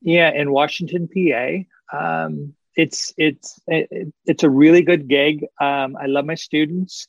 Yeah, 0.01 0.31
in 0.31 0.51
Washington, 0.51 1.09
PA. 1.09 2.25
Um, 2.25 2.53
it's 2.75 3.13
it's 3.17 3.59
it, 3.67 4.13
it's 4.25 4.43
a 4.43 4.49
really 4.49 4.81
good 4.81 5.07
gig. 5.07 5.45
Um, 5.59 5.95
I 5.99 6.05
love 6.07 6.25
my 6.25 6.35
students. 6.35 7.07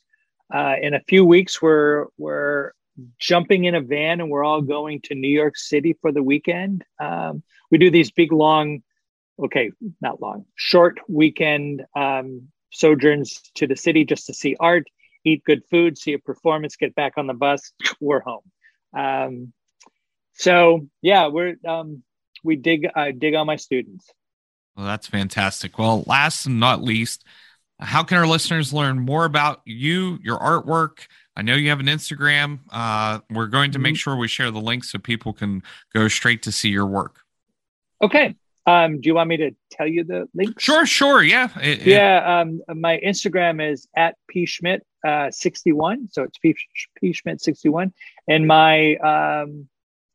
Uh, 0.53 0.75
in 0.81 0.93
a 0.93 1.01
few 1.01 1.25
weeks, 1.25 1.61
we're 1.61 2.05
we're 2.17 2.71
jumping 3.19 3.65
in 3.65 3.75
a 3.75 3.81
van 3.81 4.19
and 4.21 4.29
we're 4.29 4.43
all 4.43 4.61
going 4.61 5.01
to 5.01 5.15
New 5.15 5.27
York 5.27 5.57
City 5.57 5.95
for 6.01 6.11
the 6.11 6.23
weekend. 6.23 6.83
Um, 6.99 7.43
we 7.69 7.77
do 7.77 7.91
these 7.91 8.11
big, 8.11 8.31
long, 8.31 8.81
okay, 9.43 9.71
not 10.01 10.21
long, 10.21 10.45
short 10.55 10.99
weekend 11.07 11.85
um, 11.95 12.47
sojourns 12.71 13.41
to 13.55 13.67
the 13.67 13.75
city 13.75 14.05
just 14.05 14.25
to 14.27 14.33
see 14.33 14.55
art, 14.59 14.87
eat 15.23 15.43
good 15.43 15.63
food, 15.69 15.97
see 15.97 16.13
a 16.13 16.19
performance, 16.19 16.75
get 16.75 16.95
back 16.95 17.13
on 17.17 17.27
the 17.27 17.33
bus. 17.33 17.71
We're 17.99 18.21
home. 18.21 18.51
Um, 18.97 19.53
so 20.33 20.87
yeah, 21.01 21.27
we're 21.27 21.55
um, 21.67 22.03
we 22.43 22.55
dig 22.55 22.87
I 22.95 23.11
dig 23.11 23.33
on 23.33 23.47
my 23.47 23.55
students. 23.55 24.07
Well, 24.77 24.85
that's 24.85 25.07
fantastic. 25.07 25.79
Well, 25.79 26.03
last 26.05 26.45
and 26.45 26.59
not 26.59 26.83
least, 26.83 27.25
how 27.79 28.03
can 28.03 28.19
our 28.19 28.27
listeners 28.27 28.71
learn 28.71 28.99
more 28.99 29.25
about 29.25 29.61
you, 29.65 30.19
your 30.21 30.37
artwork? 30.37 31.07
I 31.35 31.41
know 31.41 31.55
you 31.55 31.69
have 31.69 31.79
an 31.79 31.87
Instagram. 31.87 32.59
Uh, 32.71 33.19
we're 33.31 33.47
going 33.47 33.71
to 33.71 33.79
make 33.79 33.95
mm-hmm. 33.95 33.97
sure 33.97 34.15
we 34.15 34.27
share 34.27 34.51
the 34.51 34.61
link 34.61 34.83
so 34.83 34.99
people 34.99 35.33
can 35.33 35.63
go 35.93 36.07
straight 36.07 36.43
to 36.43 36.51
see 36.51 36.69
your 36.69 36.85
work. 36.85 37.21
Okay. 38.01 38.35
Um, 38.67 39.01
do 39.01 39.07
you 39.07 39.15
want 39.15 39.29
me 39.29 39.37
to 39.37 39.55
tell 39.71 39.87
you 39.87 40.03
the 40.03 40.29
link? 40.35 40.59
Sure, 40.59 40.85
sure. 40.85 41.23
Yeah. 41.23 41.47
It, 41.59 41.81
yeah. 41.83 42.41
Um, 42.41 42.61
my 42.75 42.99
Instagram 43.03 43.71
is 43.71 43.87
at 43.95 44.15
p 44.27 44.45
schmidt 44.45 44.85
uh, 45.07 45.31
61. 45.31 46.09
So 46.11 46.21
it's 46.23 46.37
p, 46.37 46.53
p 46.99 47.13
schmidt 47.13 47.41
61. 47.41 47.93
And 48.27 48.45
my 48.45 48.95
um, 48.95 49.69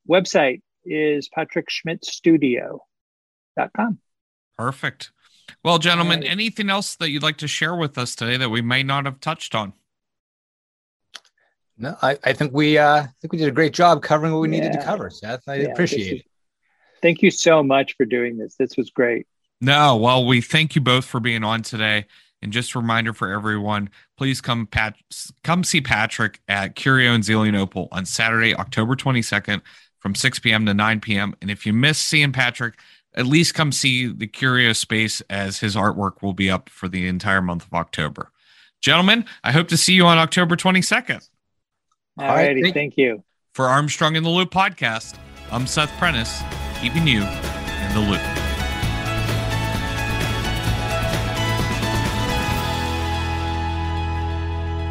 website 0.08 0.60
is 0.84 1.28
patrickschmidtstudio.com. 1.36 3.98
Perfect. 4.56 5.10
Well, 5.64 5.78
gentlemen, 5.78 6.20
right. 6.20 6.30
anything 6.30 6.70
else 6.70 6.96
that 6.96 7.10
you'd 7.10 7.22
like 7.22 7.38
to 7.38 7.48
share 7.48 7.74
with 7.74 7.98
us 7.98 8.14
today 8.14 8.36
that 8.36 8.50
we 8.50 8.62
may 8.62 8.82
not 8.82 9.04
have 9.04 9.20
touched 9.20 9.54
on? 9.54 9.72
No, 11.78 11.96
I, 12.02 12.18
I 12.24 12.32
think 12.32 12.52
we 12.52 12.78
uh, 12.78 13.02
I 13.02 13.08
think 13.20 13.32
we 13.32 13.38
did 13.38 13.48
a 13.48 13.52
great 13.52 13.72
job 13.72 14.02
covering 14.02 14.32
what 14.32 14.40
we 14.40 14.48
yeah. 14.48 14.60
needed 14.64 14.72
to 14.72 14.84
cover, 14.84 15.10
Seth. 15.10 15.42
I 15.48 15.56
yeah, 15.56 15.68
appreciate 15.68 16.20
it. 16.20 16.26
Thank 17.00 17.22
you 17.22 17.30
so 17.30 17.62
much 17.62 17.96
for 17.96 18.04
doing 18.04 18.36
this. 18.36 18.54
This 18.54 18.76
was 18.76 18.90
great. 18.90 19.26
No, 19.60 19.96
well, 19.96 20.24
we 20.24 20.40
thank 20.40 20.74
you 20.74 20.80
both 20.80 21.04
for 21.04 21.20
being 21.20 21.44
on 21.44 21.62
today. 21.62 22.06
And 22.42 22.52
just 22.52 22.74
a 22.74 22.80
reminder 22.80 23.12
for 23.12 23.32
everyone, 23.32 23.88
please 24.18 24.40
come 24.40 24.66
Pat, 24.66 24.96
come 25.44 25.62
see 25.62 25.80
Patrick 25.80 26.40
at 26.48 26.74
Curio 26.74 27.14
and 27.14 27.22
Zelienople 27.22 27.86
on 27.92 28.04
Saturday, 28.04 28.54
October 28.54 28.96
22nd 28.96 29.62
from 30.00 30.16
6 30.16 30.40
p.m. 30.40 30.66
to 30.66 30.74
9 30.74 31.00
p.m. 31.00 31.36
And 31.40 31.50
if 31.50 31.64
you 31.64 31.72
miss 31.72 31.98
seeing 31.98 32.32
Patrick, 32.32 32.74
at 33.14 33.26
least 33.26 33.54
come 33.54 33.72
see 33.72 34.06
the 34.06 34.26
Curio 34.26 34.72
Space 34.72 35.20
as 35.28 35.58
his 35.58 35.76
artwork 35.76 36.22
will 36.22 36.32
be 36.32 36.50
up 36.50 36.68
for 36.68 36.88
the 36.88 37.06
entire 37.06 37.42
month 37.42 37.66
of 37.66 37.74
October. 37.74 38.30
Gentlemen, 38.80 39.24
I 39.44 39.52
hope 39.52 39.68
to 39.68 39.76
see 39.76 39.94
you 39.94 40.06
on 40.06 40.18
October 40.18 40.56
22nd. 40.56 41.28
All 42.18 42.26
righty. 42.26 42.62
Thank, 42.62 42.74
thank 42.74 42.96
you. 42.96 43.22
For 43.54 43.66
Armstrong 43.66 44.16
in 44.16 44.22
the 44.22 44.30
Loop 44.30 44.50
podcast, 44.50 45.16
I'm 45.50 45.66
Seth 45.66 45.90
Prentice, 45.98 46.42
keeping 46.80 47.06
you 47.06 47.22
in 47.22 47.94
the 47.94 48.00
loop. 48.00 48.20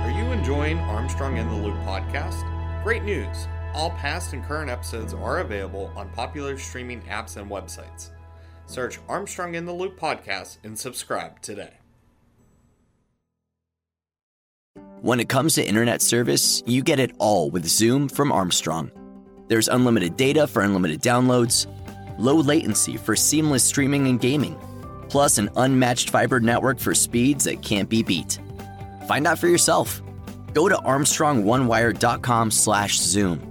Are 0.03 0.12
you 0.12 0.31
enjoying 0.31 0.77
Armstrong 0.79 1.38
in 1.38 1.49
the 1.49 1.55
Loop 1.55 1.75
podcast? 1.77 2.43
Great 2.84 3.03
news! 3.03 3.47
All 3.73 3.91
past 3.91 4.34
and 4.34 4.43
current 4.43 4.69
episodes 4.69 5.13
are 5.13 5.39
available 5.39 5.93
on 5.95 6.10
popular 6.10 6.57
streaming 6.57 7.01
apps 7.03 7.38
and 7.38 7.49
websites. 7.49 8.10
Search 8.65 8.99
Armstrong 9.07 9.55
in 9.55 9.65
the 9.65 9.71
Loop 9.71 9.97
podcast 9.97 10.57
and 10.63 10.77
subscribe 10.77 11.41
today. 11.41 11.75
When 15.01 15.21
it 15.21 15.29
comes 15.29 15.55
to 15.55 15.65
internet 15.65 16.01
service, 16.01 16.62
you 16.65 16.84
get 16.84 16.99
it 16.99 17.13
all 17.17 17.49
with 17.49 17.65
Zoom 17.65 18.10
from 18.10 18.31
Armstrong. 18.31 18.91
There's 19.47 19.67
unlimited 19.67 20.15
data 20.17 20.47
for 20.47 20.62
unlimited 20.62 21.01
downloads, 21.01 21.65
low 22.19 22.36
latency 22.36 22.97
for 22.97 23.15
seamless 23.15 23.63
streaming 23.63 24.07
and 24.07 24.19
gaming, 24.19 24.60
plus 25.10 25.38
an 25.38 25.49
unmatched 25.55 26.10
fiber 26.10 26.39
network 26.39 26.77
for 26.77 26.93
speeds 26.93 27.45
that 27.45 27.63
can't 27.63 27.89
be 27.89 28.03
beat. 28.03 28.39
Find 29.07 29.25
out 29.25 29.39
for 29.39 29.47
yourself. 29.47 30.01
Go 30.53 30.69
to 30.69 30.75
armstrongonewire.com/zoom 30.75 33.50